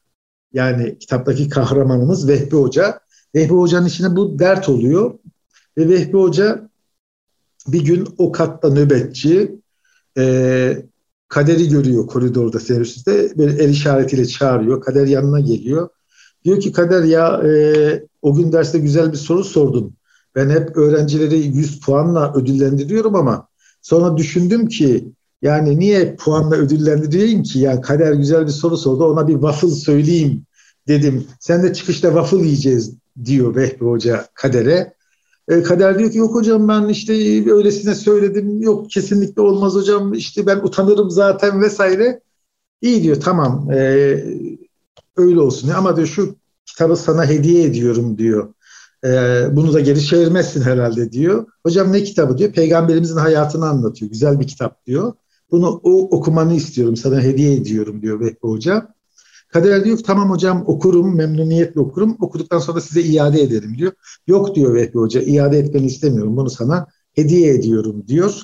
Yani 0.52 0.98
kitaptaki 0.98 1.48
kahramanımız 1.48 2.28
Vehbi 2.28 2.56
Hoca. 2.56 3.00
Vehbi 3.34 3.54
Hoca'nın 3.54 3.86
içine 3.86 4.16
bu 4.16 4.38
dert 4.38 4.68
oluyor. 4.68 5.18
Ve 5.78 5.88
Vehbi 5.88 6.16
Hoca 6.16 6.68
bir 7.68 7.84
gün 7.84 8.08
o 8.18 8.32
katta 8.32 8.68
nöbetçi 8.68 9.60
e, 10.18 10.76
Kader'i 11.28 11.68
görüyor 11.68 12.06
koridorda 12.06 12.60
serviste. 12.60 13.38
Böyle 13.38 13.62
el 13.62 13.68
işaretiyle 13.68 14.26
çağırıyor. 14.26 14.80
Kader 14.80 15.06
yanına 15.06 15.40
geliyor. 15.40 15.88
Diyor 16.44 16.60
ki 16.60 16.72
Kader 16.72 17.04
ya 17.04 17.42
e, 17.44 18.02
o 18.22 18.34
gün 18.34 18.52
derste 18.52 18.78
güzel 18.78 19.12
bir 19.12 19.16
soru 19.16 19.44
sordun. 19.44 19.94
Ben 20.34 20.50
hep 20.50 20.76
öğrencileri 20.76 21.38
100 21.38 21.80
puanla 21.80 22.34
ödüllendiriyorum 22.34 23.14
ama 23.14 23.48
sonra 23.82 24.16
düşündüm 24.16 24.68
ki 24.68 25.12
yani 25.42 25.78
niye 25.78 26.16
puanla 26.16 26.56
ödüllendireyim 26.56 27.42
ki? 27.42 27.58
Yani 27.58 27.80
Kader 27.80 28.12
güzel 28.12 28.46
bir 28.46 28.52
soru 28.52 28.76
sordu 28.76 29.04
ona 29.04 29.28
bir 29.28 29.32
waffle 29.32 29.70
söyleyeyim 29.70 30.42
dedim. 30.88 31.26
Sen 31.40 31.62
de 31.62 31.72
çıkışta 31.72 32.08
waffle 32.08 32.46
yiyeceğiz 32.46 32.94
diyor 33.24 33.56
Vehbi 33.56 33.84
Hoca 33.84 34.26
Kader'e. 34.34 34.95
E, 35.48 35.62
Kader 35.62 35.98
diyor 35.98 36.11
ki 36.11 36.18
yok 36.18 36.35
hocam 36.35 36.68
ben 36.68 36.88
işte 36.88 37.12
öylesine 37.52 37.94
söyledim. 37.94 38.62
Yok 38.62 38.90
kesinlikle 38.90 39.42
olmaz 39.42 39.74
hocam 39.74 40.14
işte 40.14 40.46
ben 40.46 40.56
utanırım 40.56 41.11
zaten 41.11 41.62
vesaire. 41.62 42.20
İyi 42.82 43.02
diyor 43.02 43.20
tamam 43.20 43.70
e, 43.72 43.78
öyle 45.16 45.40
olsun 45.40 45.68
ama 45.68 45.96
diyor 45.96 46.06
şu 46.06 46.37
kitabı 46.66 46.96
sana 46.96 47.26
hediye 47.26 47.64
ediyorum 47.64 48.18
diyor. 48.18 48.54
Ee, 49.04 49.44
bunu 49.52 49.72
da 49.72 49.80
geri 49.80 50.02
çevirmezsin 50.02 50.62
herhalde 50.62 51.12
diyor. 51.12 51.46
Hocam 51.62 51.92
ne 51.92 52.04
kitabı 52.04 52.38
diyor. 52.38 52.52
Peygamberimizin 52.52 53.16
hayatını 53.16 53.68
anlatıyor. 53.68 54.11
Güzel 54.11 54.40
bir 54.40 54.46
kitap 54.46 54.87
diyor. 54.87 55.12
Bunu 55.50 55.80
o 55.82 56.16
okumanı 56.16 56.54
istiyorum. 56.54 56.96
Sana 56.96 57.20
hediye 57.20 57.54
ediyorum 57.54 58.02
diyor 58.02 58.20
Vehbi 58.20 58.38
Hoca. 58.42 58.94
Kader 59.48 59.85
diyor 59.85 59.98
tamam 59.98 60.30
hocam 60.30 60.64
okurum, 60.66 61.16
memnuniyetle 61.16 61.80
okurum. 61.80 62.16
Okuduktan 62.20 62.59
sonra 62.59 62.80
size 62.80 63.00
iade 63.00 63.42
ederim 63.42 63.78
diyor. 63.78 63.92
Yok 64.26 64.54
diyor 64.54 64.74
Vehbi 64.74 64.98
Hoca, 64.98 65.20
iade 65.20 65.59
etmeni 65.59 65.87
istemiyorum. 65.87 66.37
Bunu 66.37 66.50
sana 66.50 66.87
hediye 67.12 67.54
ediyorum 67.54 68.04
diyor. 68.09 68.42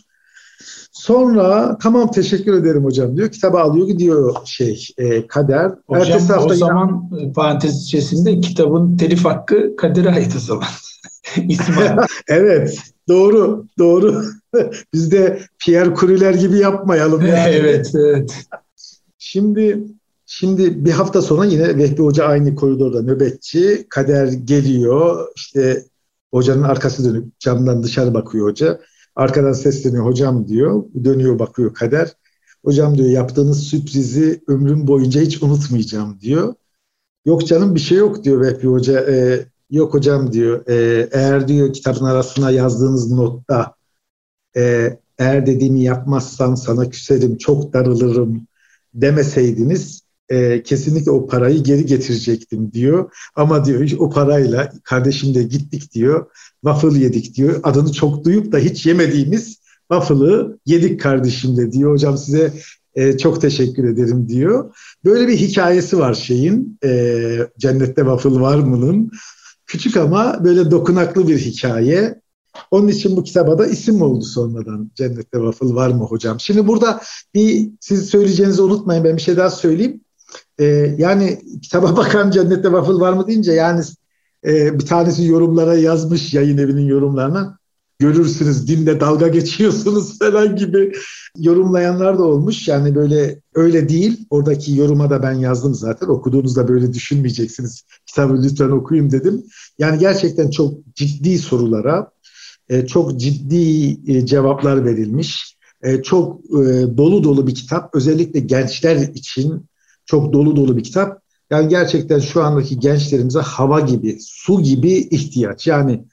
Sonra 0.93 1.79
tamam 1.83 2.11
teşekkür 2.11 2.55
ederim 2.55 2.85
hocam 2.85 3.17
diyor. 3.17 3.31
Kitabı 3.31 3.61
alıyor 3.61 3.87
gidiyor 3.87 4.37
şey 4.45 4.87
e, 4.99 5.27
Kader. 5.27 5.73
Hocam 5.87 6.07
Ertesi 6.07 6.33
hafta 6.33 6.55
o 6.55 6.55
zaman 6.55 7.11
yine... 7.13 7.33
parantez 7.33 7.83
içerisinde 7.83 8.41
kitabın 8.41 8.97
telif 8.97 9.25
hakkı 9.25 9.77
Kader'e 9.77 10.11
ait 10.11 10.37
o 10.37 10.39
zaman. 10.39 10.69
evet 12.29 12.79
doğru 13.09 13.67
doğru. 13.79 14.25
Biz 14.93 15.13
de 15.13 15.41
Pierre 15.59 15.95
Cury'ler 15.95 16.35
gibi 16.35 16.59
yapmayalım. 16.59 17.27
Yani. 17.27 17.51
evet 17.55 17.93
evet. 17.95 18.47
Şimdi 19.19 19.85
Şimdi 20.35 20.85
bir 20.85 20.91
hafta 20.91 21.23
sonra 21.23 21.45
yine 21.45 21.79
Vehbi 21.79 22.03
Hoca 22.03 22.25
aynı 22.25 22.55
koridorda 22.55 23.03
nöbetçi. 23.03 23.87
Kader 23.89 24.27
geliyor. 24.27 25.29
İşte 25.37 25.85
hocanın 26.31 26.63
arkası 26.63 27.05
dönüp 27.05 27.41
camdan 27.41 27.83
dışarı 27.83 28.15
bakıyor 28.15 28.51
hoca. 28.51 28.81
Arkadan 29.17 29.53
sesleniyor 29.53 30.05
hocam 30.05 30.49
diyor. 30.49 30.85
Dönüyor 31.05 31.39
bakıyor 31.39 31.75
Kader. 31.75 32.13
Hocam 32.65 32.99
diyor 32.99 33.09
yaptığınız 33.09 33.63
sürprizi 33.63 34.43
ömrüm 34.49 34.87
boyunca 34.87 35.21
hiç 35.21 35.43
unutmayacağım 35.43 36.21
diyor. 36.21 36.55
Yok 37.27 37.47
canım 37.47 37.75
bir 37.75 37.81
şey 37.81 37.99
yok 37.99 38.25
diyor 38.25 38.41
Vehbi 38.41 38.67
Hoca. 38.67 39.01
E, 39.01 39.47
yok 39.71 39.95
hocam 39.95 40.33
diyor. 40.33 40.67
E, 40.69 41.09
eğer 41.13 41.49
diyor 41.49 41.73
kitabın 41.73 42.05
arasına 42.05 42.51
yazdığınız 42.51 43.13
notta 43.13 43.75
e, 44.57 44.97
eğer 45.19 45.47
dediğimi 45.47 45.83
yapmazsan 45.83 46.55
sana 46.55 46.91
küserim, 46.91 47.39
çok 47.39 47.73
darılırım 47.73 48.47
demeseydiniz 48.95 50.02
e, 50.29 50.63
kesinlikle 50.63 51.11
o 51.11 51.27
parayı 51.27 51.63
geri 51.63 51.87
getirecektim 51.87 52.73
diyor. 52.73 53.13
Ama 53.37 53.65
diyor 53.65 53.91
o 53.99 54.11
parayla 54.11 54.73
kardeşimle 54.85 55.43
gittik 55.43 55.93
diyor. 55.93 56.27
Waffle 56.65 56.99
yedik 56.99 57.35
diyor. 57.35 57.61
Adını 57.63 57.93
çok 57.93 58.25
duyup 58.25 58.53
da 58.53 58.59
hiç 58.59 58.87
yemediğimiz 58.87 59.59
waffle'ı 59.91 60.59
yedik 60.67 61.01
kardeşimle 61.01 61.73
diyor. 61.73 61.93
Hocam 61.93 62.19
size 62.19 62.53
e, 62.95 63.19
çok 63.19 63.41
teşekkür 63.41 63.85
ederim 63.85 64.29
diyor. 64.29 64.75
Böyle 65.05 65.29
bir 65.29 65.37
hikayesi 65.37 65.99
var 65.99 66.15
şeyin. 66.15 66.79
E, 66.85 67.39
Cennette 67.59 68.03
Waffle 68.03 68.41
var 68.41 68.59
mı'nın. 68.59 69.11
Küçük 69.67 69.97
ama 69.97 70.45
böyle 70.45 70.71
dokunaklı 70.71 71.29
bir 71.29 71.39
hikaye. 71.39 72.23
Onun 72.71 72.89
için 72.89 73.17
bu 73.17 73.25
kitaba 73.25 73.59
da 73.59 73.67
isim 73.67 74.03
oldu 74.03 74.25
sonradan. 74.25 74.91
Cennette 74.95 75.39
Waffle 75.39 75.75
var 75.75 75.89
mı 75.89 76.05
hocam? 76.05 76.41
Şimdi 76.41 76.67
burada 76.67 77.01
bir 77.35 77.71
siz 77.81 78.07
söyleyeceğinizi 78.07 78.63
unutmayın. 78.63 79.05
Ben 79.05 79.17
bir 79.17 79.23
şey 79.23 79.37
daha 79.37 79.51
söyleyeyim. 79.51 80.01
Ee, 80.59 80.95
yani 80.99 81.41
kitaba 81.63 81.97
bakan 81.97 82.31
Cennette 82.31 82.63
Waffle 82.63 83.01
var 83.01 83.13
mı 83.13 83.27
deyince 83.27 83.53
yani 83.53 83.85
e, 84.47 84.79
bir 84.79 84.87
tanesi 84.87 85.25
yorumlara 85.25 85.75
yazmış 85.75 86.35
yayın 86.35 86.59
evinin 86.59 86.87
yorumlarına 86.87 87.59
görürsünüz 88.03 88.69
dinde 88.69 89.01
dalga 89.01 89.29
geçiyorsunuz 89.29 90.19
falan 90.19 90.57
gibi 90.57 90.93
yorumlayanlar 91.39 92.19
da 92.19 92.23
olmuş. 92.23 92.69
Yani 92.69 92.95
böyle 92.95 93.41
öyle 93.55 93.89
değil. 93.89 94.27
Oradaki 94.31 94.77
yoruma 94.77 95.11
da 95.11 95.23
ben 95.23 95.33
yazdım 95.33 95.75
zaten. 95.75 96.07
Okuduğunuzda 96.07 96.69
böyle 96.69 96.93
düşünmeyeceksiniz. 96.93 97.85
Kitabı 98.07 98.43
lütfen 98.43 98.71
okuyun 98.71 99.11
dedim. 99.11 99.45
Yani 99.79 99.99
gerçekten 99.99 100.51
çok 100.51 100.75
ciddi 100.95 101.39
sorulara 101.39 102.11
e, 102.69 102.87
çok 102.87 103.21
ciddi 103.21 103.91
e, 104.13 104.27
cevaplar 104.27 104.85
verilmiş. 104.85 105.57
E, 105.83 106.03
çok 106.03 106.45
dolu 106.97 107.25
dolu 107.25 107.47
bir 107.47 107.55
kitap. 107.55 107.95
Özellikle 107.95 108.41
gençler 108.41 108.97
için 108.97 109.67
çok 110.13 110.33
dolu 110.33 110.57
dolu 110.57 110.77
bir 110.77 110.83
kitap. 110.83 111.23
Yani 111.51 111.69
gerçekten 111.69 112.19
şu 112.19 112.43
andaki 112.43 112.79
gençlerimize 112.79 113.39
hava 113.39 113.81
gibi, 113.81 114.19
su 114.21 114.63
gibi 114.63 114.93
ihtiyaç. 114.93 115.67
Yani 115.67 116.05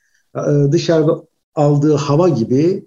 dışarıda 0.72 1.24
aldığı 1.56 1.96
hava 1.96 2.30
gibi, 2.30 2.86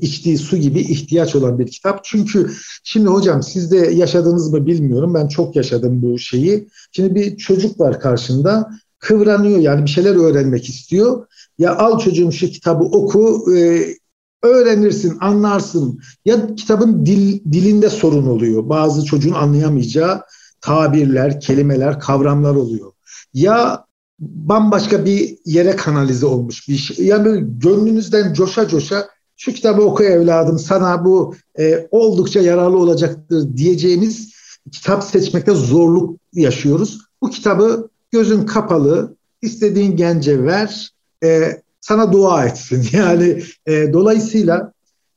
içtiği 0.00 0.38
su 0.38 0.56
gibi 0.56 0.80
ihtiyaç 0.80 1.36
olan 1.36 1.58
bir 1.58 1.66
kitap. 1.66 2.04
Çünkü 2.04 2.50
şimdi 2.84 3.08
hocam 3.08 3.42
siz 3.42 3.70
de 3.70 3.76
yaşadınız 3.76 4.52
mı 4.52 4.66
bilmiyorum. 4.66 5.14
Ben 5.14 5.28
çok 5.28 5.56
yaşadım 5.56 6.02
bu 6.02 6.18
şeyi. 6.18 6.68
Şimdi 6.92 7.14
bir 7.14 7.36
çocuk 7.36 7.80
var 7.80 8.00
karşında 8.00 8.70
kıvranıyor 8.98 9.58
yani 9.58 9.84
bir 9.84 9.90
şeyler 9.90 10.14
öğrenmek 10.14 10.68
istiyor. 10.68 11.26
Ya 11.58 11.76
al 11.76 11.98
çocuğum 11.98 12.32
şu 12.32 12.46
kitabı 12.46 12.84
oku, 12.84 13.54
e, 13.56 13.84
öğrenirsin, 14.44 15.18
anlarsın. 15.20 16.00
Ya 16.24 16.54
kitabın 16.54 17.06
dil, 17.06 17.40
dilinde 17.52 17.90
sorun 17.90 18.26
oluyor. 18.26 18.68
Bazı 18.68 19.04
çocuğun 19.04 19.32
anlayamayacağı 19.32 20.22
tabirler, 20.60 21.40
kelimeler, 21.40 22.00
kavramlar 22.00 22.54
oluyor. 22.54 22.92
Ya 23.34 23.84
bambaşka 24.18 25.04
bir 25.04 25.36
yere 25.44 25.76
kanalize 25.76 26.26
olmuş 26.26 26.68
bir 26.68 26.76
şey. 26.76 27.06
Yani 27.06 27.44
gönlünüzden 27.58 28.32
coşa 28.34 28.68
coşa 28.68 29.08
şu 29.36 29.52
kitabı 29.52 29.82
oku 29.82 30.04
evladım 30.04 30.58
sana 30.58 31.04
bu 31.04 31.34
e, 31.58 31.88
oldukça 31.90 32.40
yararlı 32.40 32.78
olacaktır 32.78 33.56
diyeceğimiz 33.56 34.34
kitap 34.72 35.04
seçmekte 35.04 35.54
zorluk 35.54 36.20
yaşıyoruz. 36.32 37.00
Bu 37.22 37.30
kitabı 37.30 37.88
gözün 38.10 38.46
kapalı, 38.46 39.16
istediğin 39.42 39.96
gence 39.96 40.44
ver, 40.44 40.90
e, 41.24 41.62
sana 41.84 42.12
dua 42.12 42.44
etsin. 42.44 42.86
Yani 42.92 43.42
e, 43.66 43.92
dolayısıyla 43.92 44.72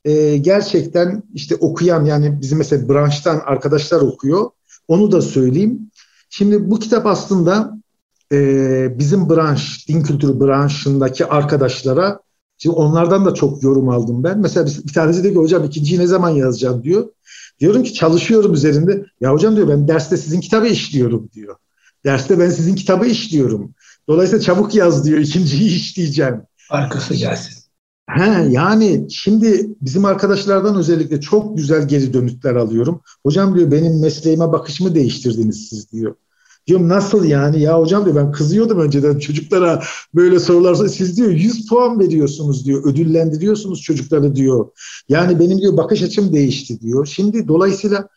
e, 0.06 0.38
gerçekten 0.38 1.23
işte 1.34 1.56
okuyan 1.56 2.06
yani 2.06 2.41
bizim 2.41 2.58
mesela 2.58 2.89
branştan 2.89 3.41
arkadaşlar 3.45 4.01
okuyor. 4.01 4.49
Onu 4.88 5.12
da 5.12 5.21
söyleyeyim. 5.21 5.91
Şimdi 6.30 6.71
bu 6.71 6.80
kitap 6.80 7.06
aslında 7.06 7.77
e, 8.32 8.39
bizim 8.99 9.30
branş, 9.30 9.88
din 9.88 10.03
kültürü 10.03 10.39
branşındaki 10.39 11.25
arkadaşlara 11.25 12.19
Şimdi 12.60 12.75
onlardan 12.75 13.25
da 13.25 13.34
çok 13.34 13.63
yorum 13.63 13.89
aldım 13.89 14.23
ben. 14.23 14.39
Mesela 14.39 14.65
bir, 14.86 14.93
tanesi 14.93 15.23
diyor 15.23 15.34
ki 15.34 15.39
hocam 15.39 15.63
ikinciyi 15.63 15.99
ne 15.99 16.08
zaman 16.08 16.30
yazacağım 16.30 16.84
diyor. 16.84 17.10
Diyorum 17.60 17.84
ki 17.84 17.93
çalışıyorum 17.93 18.53
üzerinde. 18.53 19.06
Ya 19.21 19.34
hocam 19.34 19.56
diyor 19.56 19.67
ben 19.67 19.88
derste 19.88 20.17
sizin 20.17 20.41
kitabı 20.41 20.67
işliyorum 20.67 21.30
diyor. 21.34 21.56
Derste 22.06 22.39
ben 22.39 22.49
sizin 22.49 22.75
kitabı 22.75 23.06
işliyorum. 23.06 23.73
Dolayısıyla 24.10 24.43
çabuk 24.43 24.75
yaz 24.75 25.06
diyor 25.06 25.19
ikinciyi 25.19 25.75
işleyeceğim. 25.75 26.41
Arkası 26.69 27.15
gelsin. 27.15 27.63
He, 28.10 28.47
yani 28.49 29.08
şimdi 29.10 29.69
bizim 29.82 30.06
arkadaşlardan 30.06 30.75
özellikle 30.75 31.21
çok 31.21 31.58
güzel 31.58 31.88
geri 31.88 32.13
dönütler 32.13 32.56
alıyorum. 32.56 33.01
Hocam 33.23 33.56
diyor 33.56 33.71
benim 33.71 34.01
mesleğime 34.01 34.51
bakışımı 34.51 34.95
değiştirdiniz 34.95 35.67
siz 35.69 35.91
diyor. 35.91 36.15
Diyorum 36.67 36.89
nasıl 36.89 37.25
yani 37.25 37.62
ya 37.62 37.80
hocam 37.80 38.06
diyor 38.06 38.15
ben 38.15 38.32
kızıyordum 38.32 38.80
önceden 38.80 39.19
çocuklara 39.19 39.84
böyle 40.15 40.39
sorular 40.39 40.88
siz 40.88 41.17
diyor 41.17 41.30
100 41.30 41.67
puan 41.67 41.99
veriyorsunuz 41.99 42.65
diyor 42.65 42.86
ödüllendiriyorsunuz 42.86 43.82
çocukları 43.82 44.36
diyor. 44.36 44.67
Yani 45.10 45.39
benim 45.39 45.62
diyor 45.62 45.77
bakış 45.77 46.03
açım 46.03 46.34
değişti 46.34 46.82
diyor. 46.82 47.06
Şimdi 47.06 47.47
dolayısıyla 47.47 48.08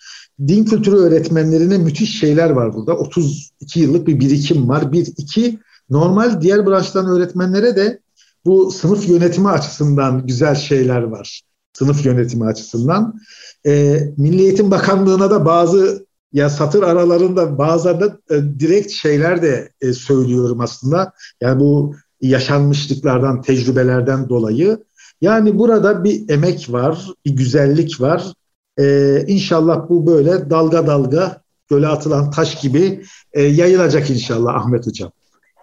din 0.49 0.65
kültürü 0.65 0.97
öğretmenlerine 0.97 1.79
müthiş 1.79 2.21
şeyler 2.21 2.51
var 2.51 2.75
burada. 2.75 2.97
32 2.97 3.81
yıllık 3.81 4.07
bir 4.07 4.21
birikim 4.21 4.69
var. 4.69 4.93
Bir, 4.93 5.07
iki 5.17 5.59
normal 5.91 6.41
diğer 6.41 6.67
branştan 6.67 7.07
öğretmenlere 7.07 7.77
de 7.77 8.01
bu 8.44 8.70
sınıf 8.70 9.09
yönetimi 9.09 9.48
açısından 9.48 10.26
güzel 10.26 10.55
şeyler 10.55 11.03
var. 11.03 11.42
Sınıf 11.72 12.07
yönetimi 12.07 12.44
açısından. 12.44 13.20
E, 13.66 14.00
Milli 14.16 14.42
Eğitim 14.42 14.70
Bakanlığı'na 14.70 15.31
da 15.31 15.44
bazı 15.44 16.07
ya 16.33 16.50
satır 16.50 16.83
aralarında 16.83 17.59
bazen 17.59 18.00
de 18.00 18.05
e, 18.31 18.42
direkt 18.61 18.92
şeyler 18.92 19.42
de 19.42 19.70
e, 19.81 19.92
söylüyorum 19.92 20.61
aslında. 20.61 21.12
Yani 21.40 21.61
bu 21.61 21.94
yaşanmışlıklardan, 22.20 23.42
tecrübelerden 23.42 24.29
dolayı. 24.29 24.79
Yani 25.20 25.59
burada 25.59 26.05
bir 26.05 26.29
emek 26.29 26.72
var, 26.72 27.07
bir 27.26 27.31
güzellik 27.31 28.00
var. 28.00 28.33
Ee, 28.79 29.24
inşallah 29.26 29.88
bu 29.88 30.07
böyle 30.07 30.50
dalga 30.50 30.87
dalga 30.87 31.42
göle 31.68 31.87
atılan 31.87 32.31
taş 32.31 32.61
gibi 32.61 33.05
e, 33.33 33.42
yayılacak 33.42 34.11
inşallah 34.11 34.55
Ahmet 34.55 34.87
Hocam. 34.87 35.11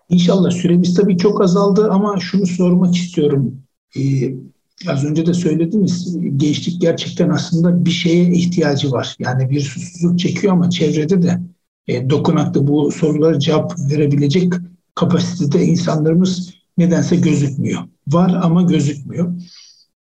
İnşallah 0.09 0.51
süremiz 0.51 0.93
tabii 0.93 1.17
çok 1.17 1.41
azaldı 1.41 1.91
ama 1.91 2.19
şunu 2.19 2.45
sormak 2.45 2.95
istiyorum. 2.95 3.61
Ee, 3.97 4.33
az 4.87 5.05
önce 5.05 5.25
de 5.25 5.33
söylediniz 5.33 6.17
gençlik 6.37 6.81
gerçekten 6.81 7.29
aslında 7.29 7.85
bir 7.85 7.91
şeye 7.91 8.31
ihtiyacı 8.31 8.91
var. 8.91 9.15
Yani 9.19 9.49
bir 9.49 9.61
susuzluk 9.61 10.19
çekiyor 10.19 10.53
ama 10.53 10.69
çevrede 10.69 11.21
de 11.21 11.41
e, 11.87 12.09
dokunaklı 12.09 12.67
bu 12.67 12.91
sorulara 12.91 13.39
cevap 13.39 13.73
verebilecek 13.91 14.53
kapasitede 14.95 15.65
insanlarımız 15.65 16.53
nedense 16.77 17.15
gözükmüyor. 17.15 17.81
Var 18.07 18.39
ama 18.43 18.61
gözükmüyor. 18.61 19.33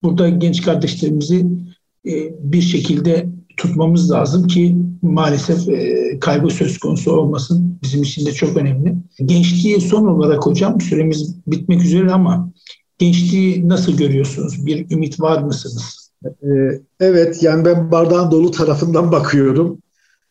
Burada 0.04 0.30
genç 0.30 0.62
kardeşlerimizi 0.62 1.48
e, 2.08 2.12
bir 2.40 2.62
şekilde 2.62 3.30
tutmamız 3.58 4.12
lazım 4.12 4.48
ki 4.48 4.76
maalesef 5.02 5.70
e, 5.70 6.20
söz 6.50 6.78
konusu 6.78 7.12
olmasın. 7.12 7.80
Bizim 7.84 8.04
için 8.04 8.26
de 8.26 8.32
çok 8.32 8.58
önemli. 8.58 8.96
Gençliği 9.26 9.82
son 9.82 10.06
olarak 10.06 10.46
hocam 10.46 10.82
süremiz 10.82 11.36
bitmek 11.48 11.84
üzere 11.84 12.12
ama 12.12 12.52
gençliği 12.98 13.70
nasıl 13.70 13.98
görüyorsunuz? 13.98 14.66
Bir 14.66 14.92
ümit 14.92 15.20
var 15.20 15.42
mısınız? 15.42 16.12
E, 16.26 16.48
evet 17.00 17.44
yani 17.44 17.66
ben 17.66 17.92
bardağın 17.92 18.32
dolu 18.32 18.52
tarafından 18.52 19.12
bakıyorum. 19.12 19.82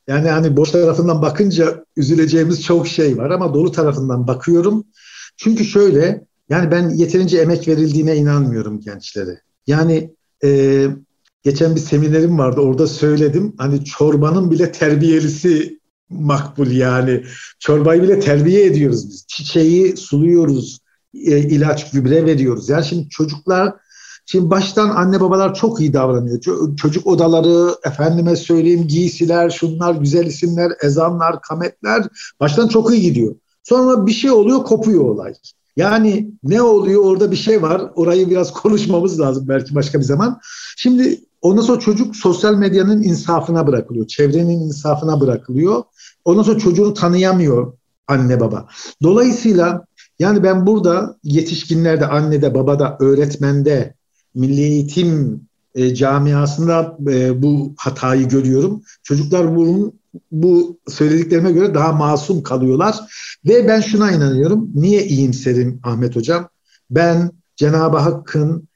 Yani 0.08 0.28
hani 0.28 0.56
boş 0.56 0.70
tarafından 0.70 1.22
bakınca 1.22 1.84
üzüleceğimiz 1.96 2.62
çok 2.62 2.88
şey 2.88 3.18
var 3.18 3.30
ama 3.30 3.54
dolu 3.54 3.72
tarafından 3.72 4.26
bakıyorum. 4.26 4.84
Çünkü 5.36 5.64
şöyle 5.64 6.24
yani 6.48 6.70
ben 6.70 6.90
yeterince 6.90 7.38
emek 7.38 7.68
verildiğine 7.68 8.16
inanmıyorum 8.16 8.80
gençlere. 8.80 9.40
Yani 9.66 10.10
e, 10.44 10.86
geçen 11.44 11.74
bir 11.74 11.80
seminerim 11.80 12.38
vardı 12.38 12.60
orada 12.60 12.86
söyledim. 12.86 13.54
Hani 13.58 13.84
çorbanın 13.84 14.50
bile 14.50 14.72
terbiyelisi 14.72 15.80
makbul 16.10 16.70
yani. 16.70 17.24
Çorbayı 17.58 18.02
bile 18.02 18.20
terbiye 18.20 18.66
ediyoruz 18.66 19.08
biz. 19.08 19.24
Çiçeği 19.28 19.96
suluyoruz, 19.96 20.78
e, 21.14 21.38
ilaç, 21.38 21.90
gübre 21.90 22.26
veriyoruz. 22.26 22.68
Yani 22.68 22.84
şimdi 22.84 23.08
çocuklar 23.08 23.74
Şimdi 24.26 24.50
baştan 24.50 24.88
anne 24.88 25.20
babalar 25.20 25.54
çok 25.54 25.80
iyi 25.80 25.92
davranıyor. 25.92 26.40
Çocuk 26.76 27.06
odaları, 27.06 27.74
efendime 27.84 28.36
söyleyeyim 28.36 28.88
giysiler, 28.88 29.50
şunlar, 29.50 29.94
güzel 29.94 30.26
isimler, 30.26 30.72
ezanlar, 30.82 31.42
kametler 31.42 32.04
baştan 32.40 32.68
çok 32.68 32.92
iyi 32.92 33.00
gidiyor. 33.00 33.34
Sonra 33.62 34.06
bir 34.06 34.12
şey 34.12 34.30
oluyor, 34.30 34.64
kopuyor 34.64 35.04
olay. 35.04 35.34
Yani 35.76 36.30
ne 36.44 36.62
oluyor 36.62 37.04
orada 37.04 37.30
bir 37.30 37.36
şey 37.36 37.62
var. 37.62 37.82
Orayı 37.94 38.30
biraz 38.30 38.52
konuşmamız 38.62 39.20
lazım 39.20 39.48
belki 39.48 39.74
başka 39.74 39.98
bir 39.98 40.04
zaman. 40.04 40.40
Şimdi 40.76 41.20
ondan 41.42 41.62
sonra 41.62 41.80
çocuk 41.80 42.16
sosyal 42.16 42.54
medyanın 42.54 43.02
insafına 43.02 43.66
bırakılıyor. 43.66 44.06
Çevrenin 44.06 44.60
insafına 44.60 45.20
bırakılıyor. 45.20 45.82
Ondan 46.24 46.42
sonra 46.42 46.58
çocuğunu 46.58 46.94
tanıyamıyor 46.94 47.72
anne 48.08 48.40
baba. 48.40 48.68
Dolayısıyla 49.02 49.86
yani 50.18 50.42
ben 50.42 50.66
burada 50.66 51.18
yetişkinlerde, 51.22 52.06
annede, 52.06 52.54
babada, 52.54 52.96
öğretmende, 53.00 53.94
milli 54.34 54.60
eğitim 54.60 55.40
e, 55.74 55.94
camiasında 55.94 56.96
e, 57.08 57.42
bu 57.42 57.74
hatayı 57.76 58.28
görüyorum. 58.28 58.82
Çocuklar 59.02 59.56
bunun 59.56 60.00
bu 60.32 60.78
söylediklerime 60.88 61.52
göre 61.52 61.74
daha 61.74 61.92
masum 61.92 62.42
kalıyorlar. 62.42 62.96
Ve 63.48 63.68
ben 63.68 63.80
şuna 63.80 64.12
inanıyorum. 64.12 64.70
Niye 64.74 65.06
iyimserim 65.06 65.80
Ahmet 65.82 66.16
Hocam? 66.16 66.48
Ben 66.90 67.30
Cenab-ı 67.56 67.96
Hakk'ın 67.96 68.68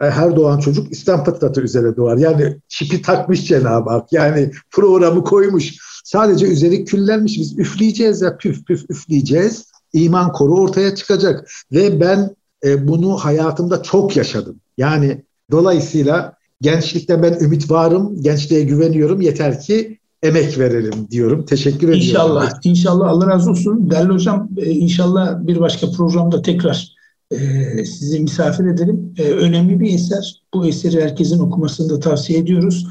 her 0.00 0.36
doğan 0.36 0.58
çocuk 0.58 0.92
İslam 0.92 1.24
fıtratı 1.24 1.60
üzere 1.60 1.96
doğar. 1.96 2.16
Yani 2.16 2.56
çipi 2.68 3.02
takmış 3.02 3.46
Cenab-ı 3.46 3.90
Hak. 3.90 4.12
Yani 4.12 4.50
programı 4.70 5.24
koymuş. 5.24 5.76
Sadece 6.04 6.46
üzeri 6.46 6.84
küllenmiş. 6.84 7.38
Biz 7.38 7.58
üfleyeceğiz 7.58 8.22
ya 8.22 8.36
püf 8.36 8.66
püf 8.66 8.90
üfleyeceğiz. 8.90 9.70
İman 9.92 10.32
koru 10.32 10.54
ortaya 10.54 10.94
çıkacak. 10.94 11.50
Ve 11.72 12.00
ben 12.00 12.36
e, 12.64 12.88
bunu 12.88 13.16
hayatımda 13.16 13.82
çok 13.82 14.16
yaşadım. 14.16 14.60
Yani 14.78 15.24
dolayısıyla 15.50 16.34
gençlikte 16.60 17.22
ben 17.22 17.38
ümit 17.40 17.70
varım. 17.70 18.22
Gençliğe 18.22 18.62
güveniyorum. 18.62 19.20
Yeter 19.20 19.60
ki 19.60 19.99
emek 20.22 20.58
verelim 20.58 21.08
diyorum. 21.10 21.44
Teşekkür 21.44 21.88
ediyorum. 21.88 22.00
İnşallah. 22.00 22.60
İnşallah 22.64 23.08
Allah 23.08 23.26
razı 23.26 23.50
olsun. 23.50 23.90
Değerli 23.90 24.12
hocam 24.12 24.48
e, 24.56 24.70
inşallah 24.70 25.46
bir 25.46 25.60
başka 25.60 25.90
programda 25.90 26.42
tekrar 26.42 26.94
e, 27.30 27.36
sizi 27.84 28.20
misafir 28.20 28.64
edelim. 28.64 29.14
E, 29.18 29.22
önemli 29.22 29.80
bir 29.80 29.94
eser. 29.94 30.42
Bu 30.54 30.66
eseri 30.66 31.02
herkesin 31.02 31.38
okumasını 31.38 31.90
da 31.90 32.00
tavsiye 32.00 32.38
ediyoruz. 32.38 32.86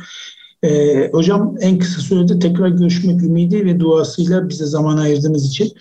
hocam 1.12 1.56
en 1.60 1.80
kısa 1.80 2.02
sürede 2.02 2.40
tekrar 2.40 2.70
görüşmek 2.70 3.22
ümidi 3.22 3.66
ve 3.66 3.80
duasıyla 3.80 4.50
bize 4.50 4.66
zaman 4.66 4.98
ayırdığınız 4.98 5.46
için. 5.46 5.72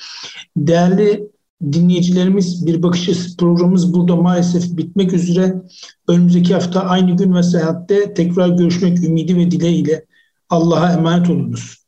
Değerli 0.56 1.28
dinleyicilerimiz 1.72 2.66
bir 2.66 2.82
bakış 2.82 3.36
programımız 3.36 3.94
burada 3.94 4.16
maalesef 4.16 4.76
bitmek 4.76 5.12
üzere. 5.12 5.62
Önümüzdeki 6.08 6.54
hafta 6.54 6.80
aynı 6.80 7.16
gün 7.16 7.34
ve 7.34 7.42
saatte 7.42 8.14
tekrar 8.14 8.48
görüşmek 8.48 9.04
ümidi 9.04 9.36
ve 9.36 9.50
dileğiyle 9.50 10.04
Allah'a 10.50 10.92
emanet 10.92 11.30
olunuz. 11.30 11.87